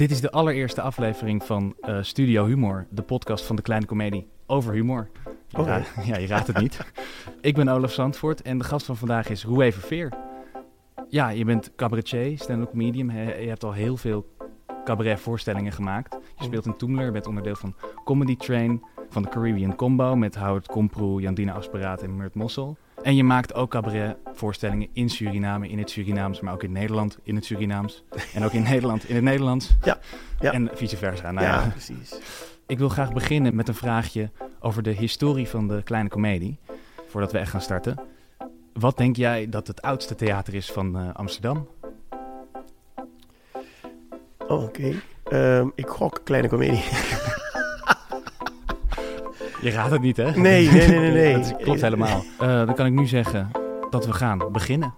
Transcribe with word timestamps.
Dit 0.00 0.10
is 0.10 0.20
de 0.20 0.30
allereerste 0.30 0.80
aflevering 0.80 1.44
van 1.44 1.74
uh, 1.80 1.98
Studio 2.02 2.46
Humor, 2.46 2.86
de 2.90 3.02
podcast 3.02 3.44
van 3.44 3.56
de 3.56 3.62
Kleine 3.62 3.86
Comedie 3.86 4.28
over 4.46 4.72
humor. 4.72 5.08
Ja, 6.04 6.16
je 6.16 6.26
raadt 6.26 6.46
het 6.46 6.58
niet. 6.58 6.80
ik 7.40 7.54
ben 7.54 7.68
Olaf 7.68 7.92
Zandvoort 7.92 8.42
en 8.42 8.58
de 8.58 8.64
gast 8.64 8.86
van 8.86 8.96
vandaag 8.96 9.28
is 9.28 9.44
Roué 9.44 9.72
Verveer. 9.72 10.12
Ja, 11.08 11.28
je 11.28 11.44
bent 11.44 11.72
cabaretier, 11.76 12.38
stand-up 12.38 12.70
comedian. 12.70 13.10
He- 13.10 13.34
Je 13.34 13.48
hebt 13.48 13.64
al 13.64 13.72
heel 13.72 13.96
veel 13.96 14.26
cabaretvoorstellingen 14.84 15.72
gemaakt. 15.72 16.18
Je 16.36 16.44
speelt 16.44 16.66
in 16.66 16.76
Toemler, 16.76 17.12
bent 17.12 17.26
onderdeel 17.26 17.54
van 17.56 17.74
Comedy 18.04 18.36
Train, 18.36 18.82
van 19.08 19.22
de 19.22 19.28
Caribbean 19.28 19.74
Combo 19.76 20.16
met 20.16 20.34
Howard 20.36 20.66
Komproe, 20.66 21.20
Jandina 21.20 21.52
Asperaat 21.52 22.02
en 22.02 22.16
Murt 22.16 22.34
Mossel. 22.34 22.76
En 23.02 23.16
je 23.16 23.24
maakt 23.24 23.54
ook 23.54 23.70
cabaretvoorstellingen 23.70 24.88
in 24.92 25.08
Suriname, 25.08 25.68
in 25.68 25.78
het 25.78 25.90
Surinaams, 25.90 26.40
maar 26.40 26.52
ook 26.52 26.62
in 26.62 26.72
Nederland 26.72 27.18
in 27.22 27.34
het 27.34 27.44
Surinaams. 27.44 28.04
En 28.34 28.44
ook 28.44 28.52
in 28.52 28.62
Nederland 28.62 29.08
in 29.08 29.14
het 29.14 29.24
Nederlands. 29.24 29.68
Ja, 29.82 29.98
ja. 30.40 30.52
En 30.52 30.70
vice 30.74 30.96
versa. 30.96 31.30
Nou 31.30 31.46
ja, 31.46 31.60
ja, 31.60 31.68
precies. 31.68 32.18
ik 32.66 32.78
wil 32.78 32.88
graag 32.88 33.12
beginnen 33.12 33.54
met 33.54 33.68
een 33.68 33.74
vraagje 33.74 34.30
over 34.60 34.82
de 34.82 34.90
historie 34.90 35.48
van 35.48 35.68
de 35.68 35.82
kleine 35.82 36.08
komedie. 36.08 36.58
Voordat 37.08 37.32
we 37.32 37.38
echt 37.38 37.50
gaan 37.50 37.60
starten. 37.60 37.98
Wat 38.72 38.96
denk 38.96 39.16
jij 39.16 39.48
dat 39.48 39.66
het 39.66 39.82
oudste 39.82 40.14
theater 40.14 40.54
is 40.54 40.70
van 40.70 40.98
eh, 40.98 41.14
Amsterdam? 41.14 41.68
Oh, 44.38 44.62
Oké. 44.62 44.92
Ehm, 45.24 45.68
ik 45.74 45.86
gok 45.86 46.20
kleine 46.24 46.48
comedie. 46.48 46.84
Je 49.60 49.70
raadt 49.70 49.90
het 49.90 50.00
niet, 50.02 50.16
hè? 50.16 50.30
Nee, 50.30 50.70
nee, 50.70 50.88
nee, 50.88 50.98
nee, 50.98 51.10
nee. 51.12 51.32
Dat 51.36 51.44
is- 51.44 51.52
klopt 51.64 51.80
helemaal. 51.80 52.24
Eh, 52.38 52.46
dan 52.66 52.74
kan 52.74 52.86
ik 52.86 52.92
nu 52.92 53.06
zeggen 53.06 53.50
dat 53.90 54.06
we 54.06 54.12
gaan 54.12 54.38
beginnen. 54.52 54.94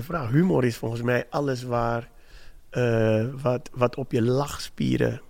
Goede 0.00 0.18
vraag. 0.18 0.30
Humor 0.30 0.64
is 0.64 0.76
volgens 0.76 1.02
mij 1.02 1.26
alles 1.30 1.62
waar, 1.62 2.10
eh, 2.70 3.26
wat, 3.42 3.70
wat 3.72 3.96
op 3.96 4.12
je 4.12 4.22
lachspieren 4.22 5.20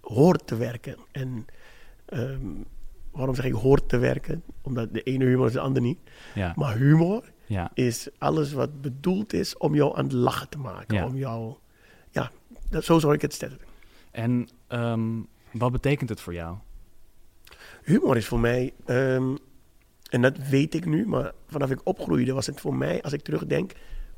hoort 0.00 0.46
te 0.46 0.56
werken. 0.56 0.96
En 1.12 1.46
ehm, 2.04 2.46
waarom 3.10 3.34
zeg 3.34 3.44
ik 3.44 3.52
hoort 3.52 3.88
te 3.88 3.98
werken? 3.98 4.42
Omdat 4.62 4.94
de 4.94 5.02
ene 5.02 5.24
humor 5.24 5.46
is 5.46 5.52
de 5.52 5.60
ander 5.60 5.82
niet. 5.82 5.98
Ja, 6.34 6.52
Maar 6.56 6.76
humor 6.76 7.22
ja. 7.46 7.70
is 7.74 8.08
alles 8.18 8.52
wat 8.52 8.80
bedoeld 8.80 9.32
is 9.32 9.56
om 9.56 9.74
jou 9.74 9.96
aan 9.96 10.04
het 10.04 10.12
lachen 10.12 10.48
te 10.48 10.58
maken. 10.58 10.96
Ja. 10.96 11.06
Om 11.06 11.16
jou, 11.16 11.54
ja, 12.10 12.30
dat, 12.70 12.84
zo 12.84 12.98
zou 12.98 13.14
ik 13.14 13.22
het 13.22 13.32
stellen. 13.32 13.58
En 14.10 14.48
ehm, 14.66 15.20
wat 15.52 15.72
betekent 15.72 16.08
het 16.08 16.20
voor 16.20 16.34
jou? 16.34 16.56
Humor 17.82 18.16
is 18.16 18.26
voor 18.26 18.40
mij, 18.40 18.72
ehm, 18.84 19.36
en 20.10 20.22
dat 20.22 20.36
weet 20.38 20.74
ik 20.74 20.86
nu, 20.86 21.06
maar 21.06 21.32
vanaf 21.48 21.70
ik 21.70 21.80
opgroeide 21.84 22.32
was 22.32 22.46
het 22.46 22.60
voor 22.60 22.74
mij, 22.74 23.02
als 23.02 23.12
ik 23.12 23.22
terugdenk, 23.22 23.72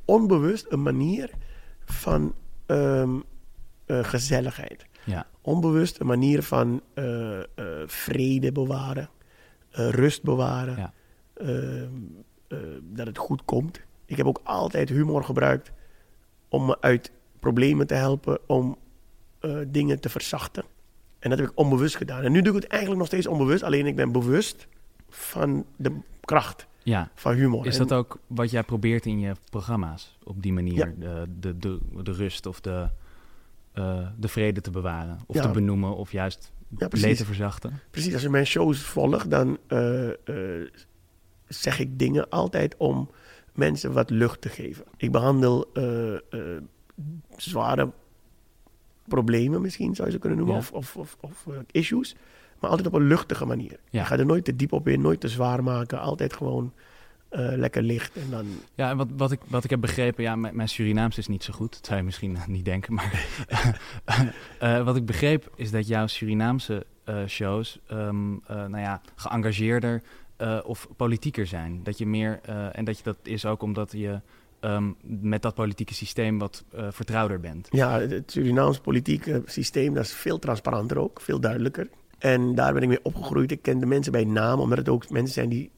onbewust 0.07 0.67
een 0.69 0.83
manier 0.83 1.31
van 1.85 2.35
ehm, 2.67 3.15
eh, 3.87 4.05
gezelligheid. 4.05 4.87
Ja, 5.05 5.27
Onbewust 5.41 6.01
een 6.01 6.07
manier 6.07 6.43
van 6.43 6.81
eh, 6.95 7.39
eh, 7.39 7.45
vrede 7.87 8.53
bewaren, 8.53 9.09
rust 9.71 10.23
bewaren, 10.23 10.77
Ja. 10.77 10.93
ehm, 11.35 11.89
eh, 12.49 12.59
dat 12.83 13.07
het 13.07 13.19
goed 13.19 13.45
komt. 13.45 13.81
Ik 14.05 14.17
heb 14.17 14.27
ook 14.27 14.41
altijd 14.43 14.89
humor 14.89 15.25
gebruikt 15.25 15.73
om 16.49 16.67
me 16.67 16.81
uit 16.81 17.11
problemen 17.41 17.87
te 17.87 17.95
helpen, 17.95 18.39
om 18.47 18.77
dingen 19.67 20.01
te 20.01 20.09
verzachten. 20.09 20.65
En 21.19 21.31
dat 21.31 21.39
heb 21.39 21.49
ik 21.49 21.59
onbewust 21.59 21.97
gedaan. 21.97 22.23
En 22.23 22.33
nu 22.33 22.43
doe 22.43 22.57
ik 22.57 22.63
het 22.63 22.71
eigenlijk 22.71 22.99
nog 23.01 23.09
steeds 23.09 23.27
onbewust, 23.27 23.63
alleen 23.63 23.87
ik 23.87 23.97
ben 23.97 24.13
bewust 24.13 24.67
van 25.09 25.65
de 25.77 25.99
kracht 26.21 26.67
ja. 26.87 27.11
van 27.15 27.35
humor. 27.35 27.67
Is 27.67 27.79
En- 27.79 27.87
dat 27.87 27.99
ook 27.99 28.19
wat 28.27 28.51
jij 28.51 28.63
probeert 28.63 29.07
in 29.07 29.19
je 29.21 29.33
programma's? 29.51 30.19
Op 30.25 30.43
die 30.43 30.53
manier 30.53 30.75
Ja. 30.75 30.93
de, 30.99 31.27
de, 31.39 31.59
de, 31.59 31.79
de 32.03 32.13
rust 32.13 32.47
of 32.47 32.61
de, 32.61 32.89
eh, 33.73 34.07
de 34.19 34.29
vrede 34.29 34.61
te 34.61 34.71
bewaren? 34.71 35.19
Of 35.27 35.35
Ja. 35.37 35.43
te 35.43 35.51
benoemen 35.51 35.97
of 35.97 36.13
juist 36.13 36.53
Ja, 36.79 36.89
leed 36.91 37.17
te 37.17 37.25
verzachten? 37.25 37.81
precies, 37.91 38.13
als 38.13 38.23
je 38.23 38.29
mijn 38.29 38.47
shows 38.47 38.83
volgt, 38.83 39.31
dan 39.31 39.59
eh, 39.67 40.09
eh, 40.09 40.69
zeg 41.47 41.79
ik 41.79 41.99
dingen 41.99 42.29
altijd 42.29 42.75
om 42.77 43.11
mensen 43.53 43.93
wat 43.93 44.11
lucht 44.11 44.41
te 44.41 44.49
geven. 44.49 44.85
Ik 44.97 45.13
behandel 45.13 45.71
eh, 45.73 46.15
eh, 46.15 46.21
zware 47.37 47.91
problemen 49.09 49.61
misschien, 49.61 49.95
zou 49.95 50.07
je 50.09 50.15
ze 50.15 50.21
kunnen 50.21 50.39
noemen, 50.39 50.57
of, 50.57 50.73
of, 50.73 50.97
of, 50.97 51.17
of, 51.21 51.47
issues, 51.71 52.17
maar 52.67 52.77
altijd 52.77 52.95
op 52.95 53.01
een 53.01 53.07
luchtige 53.07 53.45
manier. 53.45 53.79
Ja. 53.91 54.01
Ik 54.01 54.07
ga 54.07 54.19
er 54.19 54.27
nooit 54.27 54.45
te 54.45 54.57
diep 54.57 54.73
op 54.73 54.89
in, 54.89 55.01
nooit 55.01 55.21
te 55.21 55.29
zwaar 55.29 55.63
maken, 55.63 56.01
altijd 56.01 56.33
gewoon 56.33 56.73
eh, 57.29 57.41
lekker 57.41 57.83
licht 57.83 58.17
en 58.17 58.31
dan... 58.31 58.47
Ja, 58.75 58.91
en 58.91 58.97
wat, 58.97 59.09
wat, 59.17 59.33
ik, 59.33 59.41
wat 59.49 59.65
ik 59.65 59.71
heb 59.71 59.81
begrepen, 59.81 60.23
ja, 60.23 60.37
mijn, 60.37 60.57
mijn 60.57 60.69
Surinaams 60.69 61.19
is 61.19 61.27
niet 61.27 61.45
zo 61.45 61.53
goed. 61.53 61.73
Dat 61.73 61.87
zou 61.87 61.99
je 61.99 62.05
misschien 62.05 62.39
niet 62.47 62.65
denken, 62.65 62.95
maar 62.95 63.27
eh, 64.59 64.85
wat 64.85 64.97
ik 64.97 65.07
begreep 65.07 65.51
is 65.57 65.71
dat 65.71 65.87
jouw 65.87 66.07
Surinaamse 66.07 66.87
eh, 67.05 67.27
shows, 67.27 67.81
eh, 67.87 68.11
nou 68.47 68.79
ja, 68.79 69.01
geëngageerder 69.15 70.03
eh, 70.37 70.59
of 70.65 70.89
politieker 70.97 71.47
zijn. 71.47 71.81
Dat 71.83 71.99
je 71.99 72.07
meer, 72.07 72.41
eh, 72.43 72.79
en 72.79 72.85
dat 72.85 72.99
je 72.99 73.05
dat 73.05 73.17
is 73.23 73.47
ook 73.47 73.63
omdat 73.63 73.93
je 73.93 74.21
ehm, 74.61 74.93
met 75.03 75.43
dat 75.43 75.55
politieke 75.55 75.95
systeem 75.95 76.39
wat 76.39 76.65
eh, 76.75 76.87
vertrouwder 76.91 77.41
bent. 77.41 77.69
Ja, 77.71 78.01
het 78.01 78.31
Surinaams 78.31 78.79
politieke 78.79 79.43
systeem, 79.45 79.95
dat 79.95 80.05
is 80.05 80.13
veel 80.13 80.39
transparanter 80.39 80.99
ook, 80.99 81.21
veel 81.21 81.41
duidelijker. 81.41 81.89
En 82.27 82.55
daar 82.55 82.73
ben 82.73 82.83
ik 82.83 82.89
mee 82.89 83.03
opgegroeid. 83.03 83.51
Ik 83.51 83.63
ken 83.63 83.79
de 83.79 83.87
mensen 83.87 84.13
bij 84.13 84.25
naam, 84.25 84.61
omdat 84.61 84.79
het 84.79 84.89
ook 84.89 85.11
mensen 85.11 85.35
zijn 85.35 85.49
die 85.49 85.71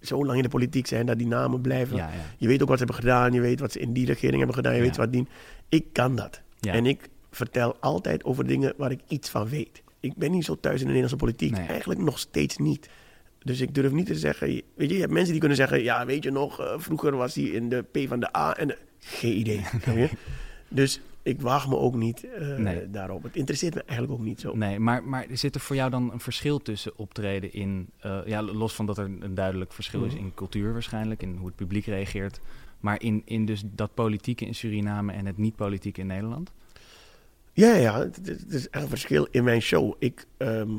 zo 0.00 0.24
lang 0.24 0.36
in 0.36 0.42
de 0.42 0.48
politiek 0.48 0.86
zijn, 0.86 1.06
dat 1.06 1.18
die 1.18 1.26
namen 1.26 1.60
blijven. 1.60 1.96
Ja, 1.96 2.08
ja, 2.08 2.20
Je 2.38 2.46
weet 2.46 2.62
ook 2.62 2.68
wat 2.68 2.78
ze 2.78 2.84
hebben 2.84 3.02
gedaan, 3.02 3.32
je 3.32 3.40
weet 3.40 3.60
wat 3.60 3.72
ze 3.72 3.78
in 3.78 3.92
die 3.92 4.06
regering 4.06 4.36
hebben 4.36 4.54
gedaan, 4.54 4.72
je 4.72 4.78
Ja. 4.78 4.84
weet 4.84 4.96
wat 4.96 5.12
die... 5.12 5.26
Ik 5.68 5.84
kan 5.92 6.16
dat. 6.16 6.40
En 6.60 6.86
ik 6.86 7.08
vertel 7.30 7.76
altijd 7.80 8.24
over 8.24 8.46
dingen 8.46 8.74
waar 8.76 8.90
ik 8.90 9.00
iets 9.08 9.28
van 9.28 9.48
weet. 9.48 9.82
Ik 10.00 10.14
ben 10.16 10.30
niet 10.30 10.44
zo 10.44 10.56
thuis 10.60 10.80
in 10.80 10.86
de 10.86 10.92
Nederlandse 10.92 11.24
politiek. 11.24 11.50
Nee. 11.50 11.66
Eigenlijk 11.66 12.00
nog 12.00 12.18
steeds 12.18 12.56
niet. 12.56 12.88
Dus 13.38 13.60
ik 13.60 13.74
durf 13.74 13.92
niet 13.92 14.06
te 14.06 14.14
zeggen... 14.14 14.46
Weet 14.74 14.88
je, 14.88 14.94
je 14.94 15.00
hebt 15.00 15.12
mensen 15.12 15.30
die 15.30 15.38
kunnen 15.40 15.56
zeggen... 15.58 15.82
Ja, 15.82 16.06
weet 16.06 16.22
je 16.24 16.30
nog, 16.30 16.60
eh, 16.60 16.74
vroeger 16.76 17.16
was 17.16 17.34
hij 17.34 17.44
in 17.44 17.68
de 17.68 17.82
P 17.92 17.98
van 18.08 18.20
de 18.20 18.36
A 18.36 18.56
en 18.56 18.68
de... 18.68 18.78
Geen 18.98 19.38
idee. 19.38 19.60
Dus 20.68 21.00
ik 21.26 21.40
waag 21.40 21.68
me 21.68 21.76
ook 21.76 21.94
niet 21.94 22.24
eh, 22.30 22.56
Nee. 22.56 22.90
daarop. 22.90 23.22
Het 23.22 23.36
interesseert 23.36 23.74
me 23.74 23.82
eigenlijk 23.82 24.20
ook 24.20 24.26
niet 24.26 24.40
zo. 24.40 24.56
Nee, 24.56 24.78
maar, 24.78 25.04
maar 25.04 25.26
zit 25.32 25.54
er 25.54 25.60
voor 25.60 25.76
jou 25.76 25.90
dan 25.90 26.12
een 26.12 26.20
verschil 26.20 26.58
tussen 26.58 26.92
optreden 26.96 27.52
in... 27.52 27.88
eh, 28.00 28.18
ja, 28.26 28.42
los 28.42 28.74
van 28.74 28.86
dat 28.86 28.98
er 28.98 29.04
een 29.04 29.34
duidelijk 29.34 29.72
verschil 29.72 30.04
is 30.04 30.12
Mhm. 30.14 30.22
in 30.24 30.34
cultuur 30.34 30.72
waarschijnlijk... 30.72 31.22
in 31.22 31.36
hoe 31.36 31.46
het 31.46 31.56
publiek 31.56 31.86
reageert... 31.86 32.40
maar 32.80 33.02
in, 33.02 33.22
in 33.24 33.44
dus 33.46 33.62
dat 33.66 33.94
politieke 33.94 34.44
in 34.46 34.54
Suriname 34.54 35.12
en 35.12 35.26
het 35.26 35.38
niet-politieke 35.38 36.00
in 36.00 36.06
Nederland? 36.06 36.52
Ja, 37.52 37.74
ja, 37.74 37.98
het, 37.98 38.16
het- 38.16 38.26
het 38.26 38.52
is 38.52 38.68
echt 38.70 38.82
een 38.82 38.88
verschil 38.88 39.26
in 39.30 39.44
mijn 39.44 39.60
show. 39.62 39.94
Ik, 39.98 40.24
ehm, 40.36 40.70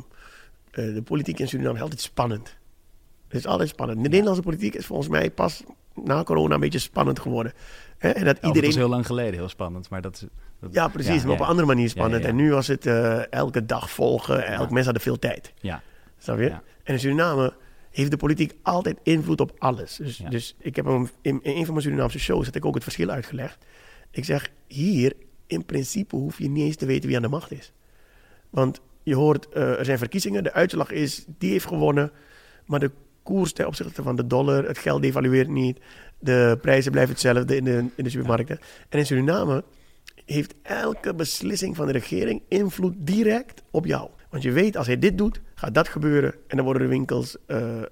eh, 0.71 0.93
de 0.93 1.01
politiek 1.01 1.39
in 1.39 1.47
Suriname 1.47 1.75
is 1.75 1.81
altijd 1.81 2.01
spannend. 2.01 2.57
Het 3.27 3.37
is 3.37 3.45
altijd 3.45 3.69
spannend. 3.69 4.03
De 4.03 4.09
Nederlandse 4.09 4.41
politiek 4.43 4.75
is 4.75 4.85
volgens 4.85 5.07
mij 5.09 5.31
pas 5.31 5.63
na 6.03 6.23
corona 6.23 6.53
een 6.53 6.59
beetje 6.59 6.79
spannend 6.79 7.19
geworden. 7.19 7.53
Hè? 7.97 8.09
En 8.09 8.25
dat 8.25 8.37
Ja, 8.41 8.47
iedereen... 8.47 8.69
was 8.69 8.77
heel 8.77 8.89
lang 8.89 9.05
geleden 9.05 9.33
heel 9.33 9.49
spannend, 9.49 9.89
maar 9.89 10.01
dat... 10.01 10.13
is- 10.15 10.27
dat 10.59 10.73
Ja, 10.73 10.87
precies, 10.87 11.21
ja, 11.21 11.23
maar 11.23 11.33
op 11.35 11.39
een 11.39 11.45
andere 11.45 11.67
manier 11.67 11.89
spannend. 11.89 12.25
En 12.25 12.35
nu 12.35 12.51
was 12.51 12.67
het 12.67 12.85
eh, 12.85 13.31
elke 13.31 13.65
dag 13.65 13.89
volgen. 13.91 14.45
En 14.45 14.53
elk 14.53 14.69
mens 14.71 14.85
had 14.85 15.01
veel 15.01 15.19
tijd. 15.19 15.53
Ja, 15.61 15.81
Snap 16.17 16.37
je? 16.39 16.49
En 16.49 16.93
in 16.93 16.99
Suriname 16.99 17.53
heeft 17.91 18.11
de 18.11 18.17
politiek 18.17 18.53
altijd 18.61 18.97
invloed 19.03 19.41
op 19.41 19.51
alles. 19.57 19.95
Dus, 19.95 20.21
dus 20.29 20.55
ik 20.59 20.75
heb 20.75 20.85
hem 20.85 21.09
in, 21.21 21.39
in 21.43 21.55
een 21.55 21.63
van 21.65 21.73
mijn 21.73 21.85
Surinaamse 21.85 22.19
shows 22.19 22.45
had 22.45 22.55
ik 22.55 22.65
ook 22.65 22.73
het 22.73 22.83
verschil 22.83 23.09
uitgelegd. 23.09 23.65
Ik 24.11 24.25
zeg, 24.25 24.49
hier 24.67 25.13
in 25.47 25.65
principe 25.65 26.15
hoef 26.15 26.37
je 26.37 26.49
niet 26.49 26.63
eens 26.65 26.75
te 26.75 26.85
weten 26.85 27.07
wie 27.07 27.15
aan 27.15 27.21
de 27.21 27.27
macht 27.27 27.51
is. 27.51 27.71
Want 28.49 28.81
je 29.03 29.15
hoort, 29.15 29.49
eh, 29.49 29.79
er 29.79 29.85
zijn 29.85 29.97
verkiezingen, 29.97 30.43
de 30.43 30.53
uitslag 30.53 30.91
is, 30.91 31.25
die 31.37 31.51
heeft 31.51 31.65
gewonnen. 31.67 32.11
Maar 32.65 32.79
de 32.79 32.91
koers 33.27 33.53
ten 33.53 33.67
opzichte 33.67 34.03
van 34.03 34.15
de 34.15 34.27
dollar, 34.27 34.63
het 34.63 34.77
geld 34.77 35.01
devalueert 35.01 35.47
niet. 35.47 35.79
De 36.19 36.57
prijzen 36.61 36.91
blijven 36.91 37.13
hetzelfde 37.13 37.55
in 37.55 37.63
de, 37.63 37.85
in 37.95 38.03
de 38.03 38.09
supermarkten. 38.09 38.59
En 38.89 38.99
in 38.99 39.05
Suriname 39.05 39.63
heeft 40.25 40.53
elke 40.61 41.13
beslissing 41.13 41.75
van 41.75 41.85
de 41.85 41.91
regering 41.91 42.41
invloed 42.47 42.93
direct 42.97 43.63
op 43.71 43.85
jou. 43.85 44.09
Want 44.29 44.43
je 44.43 44.51
weet, 44.51 44.77
als 44.77 44.87
hij 44.87 44.99
dit 44.99 45.17
doet, 45.17 45.41
gaat 45.55 45.73
dat 45.73 45.87
gebeuren. 45.87 46.33
En 46.47 46.55
dan 46.55 46.65
worden 46.65 46.83
de 46.83 46.87
winkels, 46.87 47.37
eh, 47.45 47.77
eh, 47.81 47.85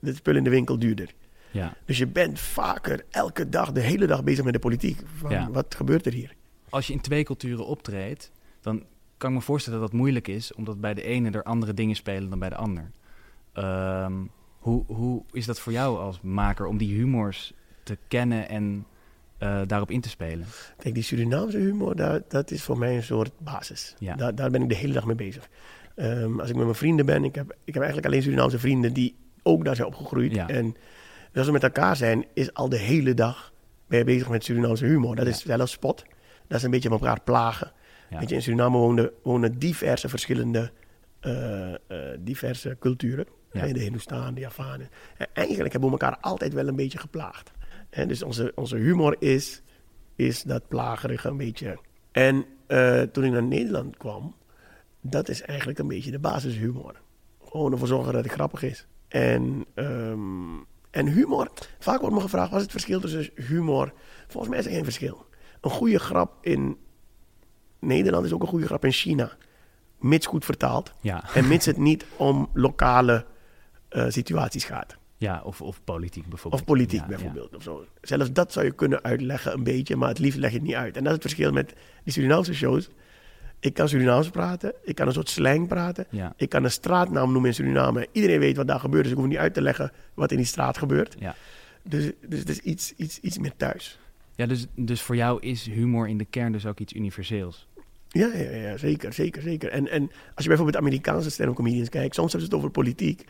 de 0.00 0.14
spullen 0.14 0.38
in 0.38 0.44
de 0.44 0.50
winkel 0.50 0.78
duurder. 0.78 1.14
Ja. 1.50 1.76
Dus 1.84 1.98
je 1.98 2.06
bent 2.06 2.40
vaker 2.40 3.04
elke 3.10 3.48
dag, 3.48 3.72
de 3.72 3.80
hele 3.80 4.06
dag 4.06 4.24
bezig 4.24 4.44
met 4.44 4.52
de 4.52 4.58
politiek. 4.58 5.00
Van, 5.16 5.30
Ja. 5.30 5.50
Wat 5.50 5.74
gebeurt 5.74 6.06
er 6.06 6.12
hier? 6.12 6.34
Als 6.68 6.86
je 6.86 6.92
in 6.92 7.00
twee 7.00 7.24
culturen 7.24 7.66
optreedt, 7.66 8.30
dan 8.60 8.84
kan 9.16 9.30
ik 9.30 9.36
me 9.36 9.42
voorstellen 9.42 9.80
dat 9.80 9.90
dat 9.90 9.98
moeilijk 9.98 10.28
is, 10.28 10.54
omdat 10.54 10.80
bij 10.80 10.94
de 10.94 11.02
ene 11.02 11.30
er 11.30 11.42
andere 11.42 11.74
dingen 11.74 11.96
spelen 11.96 12.30
dan 12.30 12.38
bij 12.38 12.48
de 12.48 12.56
ander. 12.56 12.90
Ehm, 13.52 14.12
hoe, 14.66 14.84
hoe 14.86 15.22
is 15.32 15.46
dat 15.46 15.60
voor 15.60 15.72
jou 15.72 15.98
als 15.98 16.20
maker 16.20 16.66
om 16.66 16.76
die 16.78 16.94
humors 16.94 17.52
te 17.82 17.98
kennen 18.08 18.48
en 18.48 18.86
eh, 19.38 19.60
daarop 19.66 19.90
in 19.90 20.00
te 20.00 20.08
spelen? 20.08 20.46
Kijk, 20.78 20.94
die 20.94 21.02
Surinaamse 21.02 21.58
humor, 21.58 21.96
daar, 21.96 22.20
dat 22.28 22.50
is 22.50 22.62
voor 22.62 22.78
mij 22.78 22.96
een 22.96 23.02
soort 23.02 23.32
basis. 23.38 23.94
Ja. 23.98 24.14
Daar, 24.16 24.34
daar 24.34 24.50
ben 24.50 24.62
ik 24.62 24.68
de 24.68 24.74
hele 24.74 24.92
dag 24.92 25.06
mee 25.06 25.14
bezig. 25.14 25.48
Ehm, 25.94 26.40
als 26.40 26.48
ik 26.48 26.54
met 26.56 26.64
mijn 26.64 26.76
vrienden 26.76 27.06
ben, 27.06 27.24
ik 27.24 27.34
heb, 27.34 27.56
ik 27.64 27.74
heb 27.74 27.82
eigenlijk 27.82 28.06
alleen 28.06 28.22
Surinaamse 28.22 28.58
vrienden 28.58 28.92
die 28.92 29.16
ook 29.42 29.64
daar 29.64 29.76
zijn 29.76 29.88
opgegroeid. 29.88 30.34
Ja. 30.34 30.48
En 30.48 30.76
als 31.34 31.46
we 31.46 31.52
met 31.52 31.62
elkaar 31.62 31.96
zijn, 31.96 32.24
is 32.34 32.54
al 32.54 32.68
de 32.68 32.78
hele 32.78 33.14
dag 33.14 33.52
ben 33.88 33.98
je 33.98 34.04
bezig 34.04 34.28
met 34.28 34.44
Surinaamse 34.44 34.84
humor. 34.86 35.16
Dat 35.16 35.24
Ja. 35.26 35.30
is 35.30 35.42
zelfs 35.44 35.72
spot. 35.72 36.04
Dat 36.48 36.58
is 36.58 36.62
een 36.64 36.70
beetje 36.70 36.90
elkaar 36.90 37.20
plagen. 37.20 37.72
Ja. 38.10 38.18
Weet 38.18 38.28
je, 38.28 38.34
in 38.34 38.42
Suriname 38.42 38.76
wonen, 38.78 39.10
wonen 39.22 39.58
diverse 39.58 40.08
verschillende 40.08 40.70
eh, 41.20 41.74
eh, 41.74 41.78
diverse 42.18 42.76
culturen. 42.80 43.26
Ja. 43.56 43.72
De 43.72 43.80
Hindoestanen, 43.80 44.34
de 44.34 44.40
Javanen. 44.40 44.88
En 45.16 45.26
eigenlijk 45.32 45.72
hebben 45.72 45.90
we 45.90 45.98
elkaar 45.98 46.18
altijd 46.20 46.52
wel 46.52 46.68
een 46.68 46.76
beetje 46.76 46.98
geplaagd. 46.98 47.50
En 47.90 48.08
dus 48.08 48.22
onze, 48.22 48.52
onze 48.54 48.76
humor 48.76 49.16
is, 49.18 49.62
is 50.16 50.42
dat 50.42 50.68
plagerige 50.68 51.28
een 51.28 51.36
beetje. 51.36 51.78
En 52.12 52.44
eh, 52.66 53.02
toen 53.02 53.24
ik 53.24 53.32
naar 53.32 53.42
Nederland 53.42 53.96
kwam, 53.96 54.34
dat 55.00 55.28
is 55.28 55.42
eigenlijk 55.42 55.78
een 55.78 55.88
beetje 55.88 56.10
de 56.10 56.18
basishumor. 56.18 57.00
Gewoon 57.44 57.72
ervoor 57.72 57.88
zorgen 57.88 58.12
dat 58.12 58.24
het 58.24 58.32
grappig 58.32 58.62
is. 58.62 58.86
En, 59.08 59.64
ehm, 59.74 60.56
en 60.90 61.06
humor, 61.06 61.50
vaak 61.78 62.00
wordt 62.00 62.14
me 62.14 62.20
gevraagd, 62.20 62.48
wat 62.50 62.56
is 62.56 62.62
het 62.62 62.72
verschil 62.72 63.00
tussen 63.00 63.30
humor? 63.34 63.92
Volgens 64.26 64.48
mij 64.48 64.58
is 64.58 64.66
er 64.66 64.72
geen 64.72 64.84
verschil. 64.84 65.26
Een 65.60 65.70
goede 65.70 65.98
grap 65.98 66.38
in 66.40 66.76
Nederland 67.78 68.24
is 68.24 68.32
ook 68.32 68.42
een 68.42 68.48
goede 68.48 68.66
grap 68.66 68.84
in 68.84 68.92
China. 68.92 69.36
Mits 69.98 70.26
goed 70.26 70.44
vertaald. 70.44 70.92
Ja, 71.00 71.24
En 71.34 71.48
mits 71.48 71.66
het 71.66 71.76
niet 71.76 72.04
om 72.16 72.50
lokale 72.52 73.24
eh, 73.88 74.04
situaties 74.08 74.64
gaat. 74.64 74.96
ja 75.16 75.40
of, 75.44 75.62
of 75.62 75.80
politiek 75.84 76.26
bijvoorbeeld. 76.28 76.62
Of 76.62 76.68
politiek 76.68 77.00
Ja, 77.00 77.06
bijvoorbeeld. 77.06 77.56
Of 77.56 77.62
zo. 77.62 77.84
Zelfs 78.02 78.32
dat 78.32 78.52
zou 78.52 78.64
je 78.66 78.72
kunnen 78.72 79.02
uitleggen 79.02 79.52
een 79.52 79.64
beetje, 79.64 79.96
maar 79.96 80.08
het 80.08 80.18
liefst 80.18 80.38
leg 80.38 80.50
je 80.50 80.56
het 80.56 80.66
niet 80.66 80.74
uit. 80.74 80.96
En 80.96 81.02
dat 81.04 81.06
is 81.16 81.22
het 81.22 81.22
verschil 81.22 81.52
met 81.52 81.72
die 82.04 82.12
Surinaamse 82.12 82.54
shows. 82.54 82.88
Ik 83.60 83.74
kan 83.74 83.88
Surinaams 83.88 84.30
praten, 84.30 84.72
ik 84.84 84.94
kan 84.94 85.06
een 85.06 85.12
soort 85.12 85.28
slang 85.28 85.68
praten. 85.68 86.06
Ja, 86.10 86.32
Ik 86.36 86.48
kan 86.48 86.64
een 86.64 86.70
straatnaam 86.70 87.32
noemen 87.32 87.48
in 87.50 87.54
Suriname. 87.54 88.08
Iedereen 88.12 88.38
weet 88.38 88.56
wat 88.56 88.66
daar 88.66 88.80
gebeurt, 88.80 89.02
dus 89.02 89.12
ik 89.12 89.18
hoef 89.18 89.26
niet 89.26 89.38
uit 89.38 89.54
te 89.54 89.62
leggen 89.62 89.92
wat 90.14 90.30
in 90.30 90.36
die 90.36 90.46
straat 90.46 90.78
gebeurt. 90.78 91.16
ja. 91.18 91.34
Dus, 91.88 92.10
dus 92.28 92.38
het 92.38 92.48
is 92.48 92.58
iets, 92.58 92.92
iets, 92.96 93.20
iets 93.20 93.38
meer 93.38 93.52
thuis. 93.56 93.98
ja 94.34 94.46
dus, 94.46 94.66
dus 94.74 95.02
voor 95.02 95.16
jou 95.16 95.40
is 95.40 95.66
humor 95.66 96.08
in 96.08 96.18
de 96.18 96.24
kern 96.24 96.52
dus 96.52 96.66
ook 96.66 96.78
iets 96.80 96.92
universeels. 96.92 97.66
Ja, 98.08 98.30
ja, 98.34 98.50
ja 98.50 98.76
zeker, 98.76 99.12
zeker, 99.12 99.42
zeker. 99.42 99.68
En, 99.70 99.88
en 99.90 100.02
als 100.34 100.42
je 100.44 100.48
bijvoorbeeld 100.48 100.76
Amerikaanse 100.76 101.30
stand-up 101.30 101.54
comedians 101.56 101.88
kijkt, 101.88 102.14
soms 102.14 102.32
hebben 102.32 102.50
ze 102.50 102.54
het 102.56 102.64
over 102.64 102.74
politiek. 102.82 103.24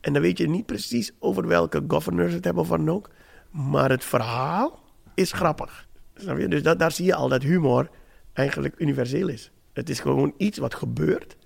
En 0.00 0.12
dan 0.12 0.22
weet 0.22 0.38
je 0.38 0.48
niet 0.48 0.66
precies 0.66 1.12
over 1.18 1.46
welke 1.46 1.84
governors 1.88 2.32
het 2.32 2.44
hebben 2.44 2.62
of 2.62 2.68
wat 2.68 2.78
dan 2.78 2.90
ook. 2.90 3.10
Maar 3.50 3.90
het 3.90 4.04
verhaal 4.04 4.80
is 5.14 5.32
grappig. 5.32 5.88
Snap 6.14 6.38
je? 6.38 6.48
Dus 6.48 6.62
dat, 6.62 6.78
daar 6.78 6.92
zie 6.92 7.04
je 7.04 7.14
al 7.14 7.28
dat 7.28 7.42
humor 7.42 7.90
eigenlijk 8.32 8.74
universeel 8.78 9.28
is. 9.28 9.50
Het 9.72 9.88
is 9.90 10.00
gewoon 10.00 10.34
iets 10.36 10.58
wat 10.58 10.74
gebeurt, 10.74 11.36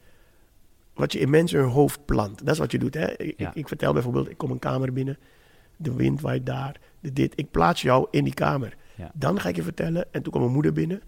wat 0.94 1.12
je 1.12 1.18
in 1.18 1.30
mensen 1.30 1.58
hun 1.58 1.68
hoofd 1.68 2.04
plant. 2.04 2.38
Dat 2.38 2.54
is 2.54 2.58
wat 2.58 2.70
je 2.72 2.78
doet. 2.78 2.94
Hè? 2.94 3.16
Ik, 3.18 3.38
Ja. 3.38 3.50
ik, 3.54 3.68
vertel 3.68 3.92
bijvoorbeeld, 3.92 4.30
ik 4.30 4.38
kom 4.38 4.50
een 4.50 4.58
kamer 4.58 4.92
binnen, 4.92 5.18
de 5.76 5.94
wind 5.94 6.20
waait 6.20 6.46
daar, 6.46 6.76
de 7.00 7.12
dit. 7.12 7.32
Ik 7.36 7.50
plaats 7.50 7.82
jou 7.82 8.06
in 8.10 8.24
die 8.24 8.34
kamer. 8.34 8.76
Ja. 8.94 9.10
Dan 9.14 9.40
ga 9.40 9.48
ik 9.48 9.56
je 9.56 9.62
vertellen, 9.62 10.06
en 10.10 10.22
toen 10.22 10.30
kwam 10.30 10.42
mijn 10.42 10.54
moeder 10.54 10.72
binnen. 10.72 11.02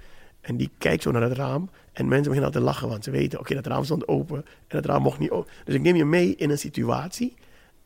En 0.45 0.57
die 0.57 0.71
kijkt 0.79 1.03
zo 1.03 1.11
naar 1.11 1.23
het 1.23 1.33
raam. 1.33 1.71
En 1.93 2.09
mensen 2.09 2.33
beginnen 2.33 2.53
al 2.53 2.61
te 2.61 2.65
lachen, 2.65 2.89
want 2.89 3.05
ze 3.05 3.11
weten, 3.11 3.39
oké, 3.39 3.55
dat 3.55 3.67
raam 3.67 3.85
stond 3.85 4.09
open. 4.09 4.45
En 4.67 4.77
het 4.77 4.87
raam 4.87 5.03
mocht 5.03 5.19
niet 5.19 5.31
open. 5.31 5.53
Dus 5.65 5.75
ik 5.75 5.81
neem 5.81 5.97
je 5.97 6.05
mee 6.05 6.37
in 6.37 6.51
een 6.51 6.59
situatie. 6.59 7.35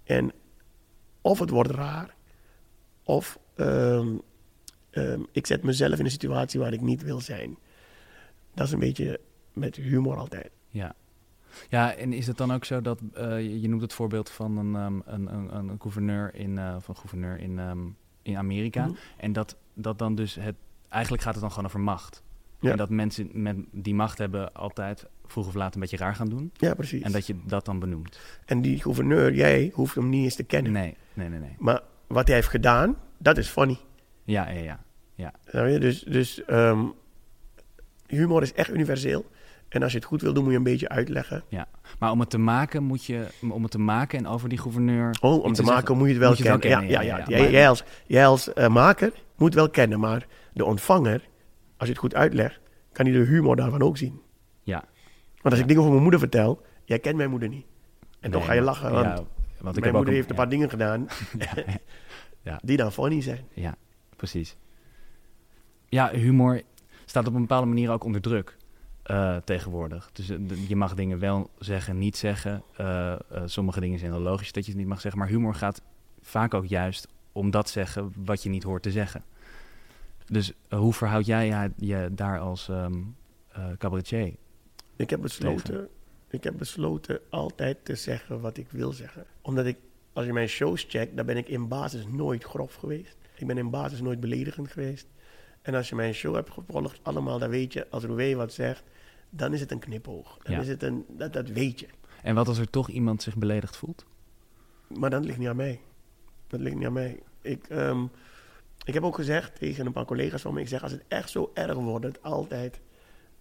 En 0.05 0.33
of 1.21 1.39
het 1.39 1.51
wordt 1.51 1.71
raar, 1.71 2.15
of 3.03 3.39
ehm, 3.55 4.09
ehm, 4.91 5.21
ik 5.33 5.47
zet 5.47 5.63
mezelf 5.63 5.99
in 5.99 6.05
een 6.05 6.11
situatie 6.11 6.61
waar 6.61 6.73
ik 6.73 6.81
niet 6.81 7.03
wil 7.03 7.21
zijn. 7.21 7.57
Dat 8.55 8.67
is 8.67 8.73
een 8.73 8.79
beetje 8.79 9.21
met 9.53 9.77
humor 9.77 10.17
altijd. 10.17 10.51
Ja. 10.69 10.95
Ja, 11.69 11.95
en 11.95 12.13
is 12.13 12.27
het 12.27 12.37
dan 12.37 12.53
ook 12.53 12.65
zo 12.65 12.81
dat, 12.81 13.01
eh, 13.15 13.41
je, 13.41 13.61
je 13.61 13.69
noemt 13.69 13.83
het 13.83 13.93
voorbeeld 13.93 14.31
van 14.31 14.57
een, 14.57 14.77
ehm, 14.77 15.01
een, 15.15 15.35
een, 15.35 15.55
een 15.55 15.81
gouverneur 15.81 16.35
in, 16.35 16.59
eh, 16.59 16.77
van 16.81 16.97
gouverneur 16.97 17.39
in, 17.39 17.61
in 18.23 18.37
Amerika. 18.37 18.87
Mhm. 18.87 18.95
En 19.17 19.33
dat, 19.33 19.57
dat 19.75 19.99
dan 19.99 20.15
dus 20.15 20.35
het, 20.35 20.57
eigenlijk 20.89 21.23
gaat 21.23 21.33
het 21.33 21.43
dan 21.43 21.51
gewoon 21.51 21.67
over 21.67 21.81
macht. 21.81 22.23
Ja. 22.61 22.71
En 22.71 22.77
dat 22.77 22.91
mensen 22.91 23.31
met 23.33 23.57
die 23.73 23.95
macht 23.95 24.19
hebben 24.19 24.53
altijd 24.53 25.07
vroeg 25.27 25.47
of 25.47 25.55
laat 25.55 25.75
een 25.75 25.81
beetje 25.81 25.97
raar 25.97 26.15
gaan 26.15 26.29
doen. 26.29 26.51
Ja, 26.57 26.75
precies. 26.75 27.03
En 27.03 27.13
dat 27.13 27.27
je 27.27 27.35
dat 27.45 27.65
dan 27.65 27.79
benoemt. 27.79 28.21
En 28.45 28.61
die 28.61 28.81
gouverneur, 28.81 29.35
jij 29.35 29.71
hoeft 29.75 29.95
hem 29.95 30.09
niet 30.09 30.25
eens 30.25 30.35
te 30.35 30.43
kennen. 30.43 30.73
Nee, 30.73 30.97
nee, 31.15 31.29
nee, 31.29 31.39
nee. 31.39 31.55
Maar 31.59 31.81
wat 32.07 32.27
hij 32.27 32.37
heeft 32.37 32.49
gedaan, 32.49 32.97
dat 33.19 33.39
is 33.39 33.49
funny. 33.49 33.79
Ja, 34.25 34.51
ja, 34.51 34.81
ja. 35.15 35.33
Snap 35.47 35.67
je? 35.67 35.79
Dus, 35.79 36.03
dus 36.03 36.45
ehm, 36.45 36.85
humor 38.07 38.43
is 38.43 38.53
echt 38.53 38.71
universeel. 38.71 39.27
En 39.69 39.83
als 39.83 39.93
je 39.93 39.99
het 39.99 40.07
goed 40.07 40.23
wil 40.23 40.33
doen, 40.33 40.43
moet 40.43 40.53
je 40.53 40.59
een 40.59 40.65
beetje 40.65 40.89
uitleggen. 40.89 41.45
Maar 41.99 42.11
om 42.11 42.21
het 42.21 42.31
te 42.31 42.39
maken 42.39 42.83
moet 42.83 43.05
je, 43.05 43.27
om 43.51 43.63
het 43.63 43.71
te 43.71 43.79
maken 43.79 44.19
en 44.19 44.27
over 44.27 44.49
die 44.49 44.59
gouverneur... 44.59 45.17
Oh, 45.21 45.45
om 45.45 45.53
te 45.53 45.61
te 45.61 45.63
maken 45.63 45.79
zeggen, 45.79 45.97
moet 45.97 46.07
je 46.07 46.13
het 46.13 46.23
wel 46.23 46.29
moet 46.29 46.39
je 46.39 46.49
het 46.49 46.61
kennen. 46.61 46.81
wel 46.81 46.89
ja, 46.91 46.99
kennen, 46.99 47.17
ja, 47.17 47.25
ja, 47.27 47.37
ja. 47.37 47.45
ja. 47.45 47.51
Jij 47.51 47.69
als, 47.69 47.85
jij 48.07 48.27
als 48.27 48.53
eh, 48.53 48.69
maker 48.69 49.13
moet 49.37 49.55
wel 49.55 49.71
kennen, 49.71 50.01
maar 50.01 50.27
de 50.53 50.65
ontvanger, 50.65 51.29
als 51.79 51.89
je 51.89 51.95
het 51.95 51.99
goed 51.99 52.15
uitlegt, 52.15 52.61
kan 52.93 53.07
hij 53.07 53.15
de 53.15 53.25
humor 53.25 53.57
daarvan 53.57 53.83
ook 53.83 53.97
zien. 53.97 54.21
Ja. 54.63 54.85
Want 55.43 55.55
als 55.55 55.59
ik 55.59 55.67
dingen 55.67 55.79
over 55.79 55.91
mijn 55.91 56.03
moeder 56.03 56.21
vertel, 56.21 56.63
jij 56.85 56.99
kent 56.99 57.17
mijn 57.17 57.31
moeder 57.31 57.49
niet. 57.49 57.67
En 58.21 58.31
toch 58.31 58.41
Nee, 58.41 58.49
ga 58.49 58.55
je 58.55 58.61
lachen, 58.61 58.93
want 58.93 59.07
ja, 59.07 59.15
want 59.15 59.27
ik 59.59 59.63
mijn 59.63 59.75
heb 59.75 59.87
ook 59.87 59.95
moeder 59.95 60.15
heeft 60.15 60.31
een 60.31 60.37
paar 60.37 60.49
dingen 60.49 60.71
gedaan 60.71 61.09
Ja. 62.43 62.61
die 62.63 62.77
dan 62.77 62.93
funny 62.93 63.21
zijn. 63.21 63.45
Ja, 63.55 63.75
precies. 64.17 64.57
Ja, 65.89 66.11
humor 66.11 66.63
staat 67.05 67.27
op 67.27 67.35
een 67.35 67.41
bepaalde 67.41 67.67
manier 67.67 67.91
ook 67.91 68.05
onder 68.05 68.21
druk 68.21 68.57
eh, 69.03 69.37
tegenwoordig. 69.37 70.11
Dus 70.13 70.29
eh, 70.29 70.69
je 70.69 70.77
mag 70.77 70.95
dingen 70.95 71.19
wel 71.19 71.51
zeggen, 71.59 71.99
niet 71.99 72.17
zeggen. 72.17 72.63
Eh, 72.77 73.15
sommige 73.45 73.81
dingen 73.81 73.99
zijn 73.99 74.11
wel 74.11 74.21
logisch 74.21 74.52
dat 74.52 74.64
je 74.64 74.71
het 74.71 74.81
niet 74.81 74.88
mag 74.88 75.00
zeggen. 75.00 75.21
Maar 75.21 75.31
humor 75.31 75.55
gaat 75.55 75.83
vaak 76.21 76.55
ook 76.55 76.67
juist 76.67 77.09
om 77.33 77.50
dat 77.50 77.71
zeggen 77.71 78.12
wat 78.25 78.43
je 78.43 78.49
niet 78.49 78.62
hoort 78.62 78.83
te 78.83 78.91
zeggen. 78.91 79.25
Dus 80.28 80.52
eh, 80.68 80.78
hoe 80.78 80.92
verhoud 80.92 81.26
jij 81.26 81.47
je, 81.47 81.70
je 81.87 82.08
daar 82.12 82.38
als 82.40 82.68
eh, 82.68 82.87
cabaretier? 83.78 84.35
Ik 84.97 85.11
heb 85.11 85.20
besloten, 85.20 85.88
ik 86.30 86.44
heb 86.44 86.58
besloten 86.58 87.20
altijd 87.30 87.85
te 87.85 87.94
zeggen 87.94 88.40
wat 88.40 88.56
ik 88.56 88.66
wil 88.70 88.92
zeggen. 88.92 89.25
Omdat 89.42 89.66
ik, 89.66 89.76
als 90.12 90.26
je 90.26 90.32
mijn 90.32 90.49
shows 90.49 90.87
checkt, 90.88 91.16
dan 91.16 91.26
ben 91.26 91.37
ik 91.37 91.49
in 91.49 91.68
basis 91.68 92.06
nooit 92.06 92.44
grof 92.44 92.75
geweest. 92.75 93.16
Ik 93.37 93.47
ben 93.47 93.58
in 93.58 93.70
basis 93.70 94.00
nooit 94.00 94.20
beledigend 94.20 94.70
geweest. 94.70 95.06
En 95.62 95.75
als 95.75 95.88
je 95.88 95.94
mijn 95.94 96.14
show 96.14 96.35
hebt 96.35 96.50
gevolgd, 96.50 97.00
allemaal, 97.02 97.38
dan 97.38 97.50
weet 97.50 97.73
je, 97.73 97.87
als 97.90 98.04
Roué 98.04 98.35
wat 98.35 98.52
zegt, 98.52 98.82
dan 99.30 99.52
is 99.54 99.61
het 99.61 99.70
een 99.70 99.78
knipoog. 99.78 100.38
Dan 100.42 100.54
Ja. 100.54 100.61
is 100.61 100.68
het 100.68 100.82
een, 100.82 101.04
dat, 101.08 101.32
dat 101.32 101.49
weet 101.49 101.80
je. 101.80 101.87
En 102.23 102.35
wat 102.35 102.49
als 102.49 102.58
er 102.58 102.70
toch 102.70 102.88
iemand 102.88 103.23
zich 103.23 103.37
beledigd 103.37 103.76
voelt? 103.76 104.04
Maar 104.99 105.11
dat 105.11 105.25
ligt 105.25 105.38
niet 105.38 105.49
aan 105.49 105.56
mij. 105.56 105.80
Dat 106.47 106.61
ligt 106.61 106.76
niet 106.76 106.87
aan 106.87 106.92
mij. 106.92 107.23
Ik, 107.42 107.64
ehm, 107.68 108.06
ik 108.88 108.95
heb 108.95 109.02
ook 109.02 109.14
gezegd 109.14 109.59
tegen 109.59 109.87
een 109.87 109.92
paar 109.92 110.04
collega's 110.04 110.42
van 110.42 110.54
me, 110.54 110.61
ik 110.61 110.68
zeg, 110.68 110.83
als 110.83 110.92
het 110.92 111.04
echt 111.09 111.30
zo 111.30 111.50
erg 111.54 111.75
wordt, 111.75 112.04
dat 112.04 112.23
altijd 112.23 112.80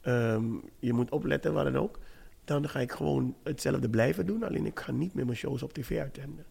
ehm, 0.01 0.43
je 0.79 0.93
moet 0.93 1.09
opletten, 1.09 1.53
waar 1.53 1.63
dan 1.63 1.77
ook, 1.77 1.99
dan 2.43 2.69
ga 2.69 2.79
ik 2.79 2.91
gewoon 2.91 3.35
hetzelfde 3.43 3.89
blijven 3.89 4.25
doen. 4.25 4.43
Alleen 4.43 4.65
ik 4.65 4.79
ga 4.79 4.91
niet 4.91 5.13
meer 5.13 5.25
mijn 5.25 5.37
shows 5.37 5.63
op 5.63 5.73
tv 5.73 5.99
uitzenden. 5.99 6.45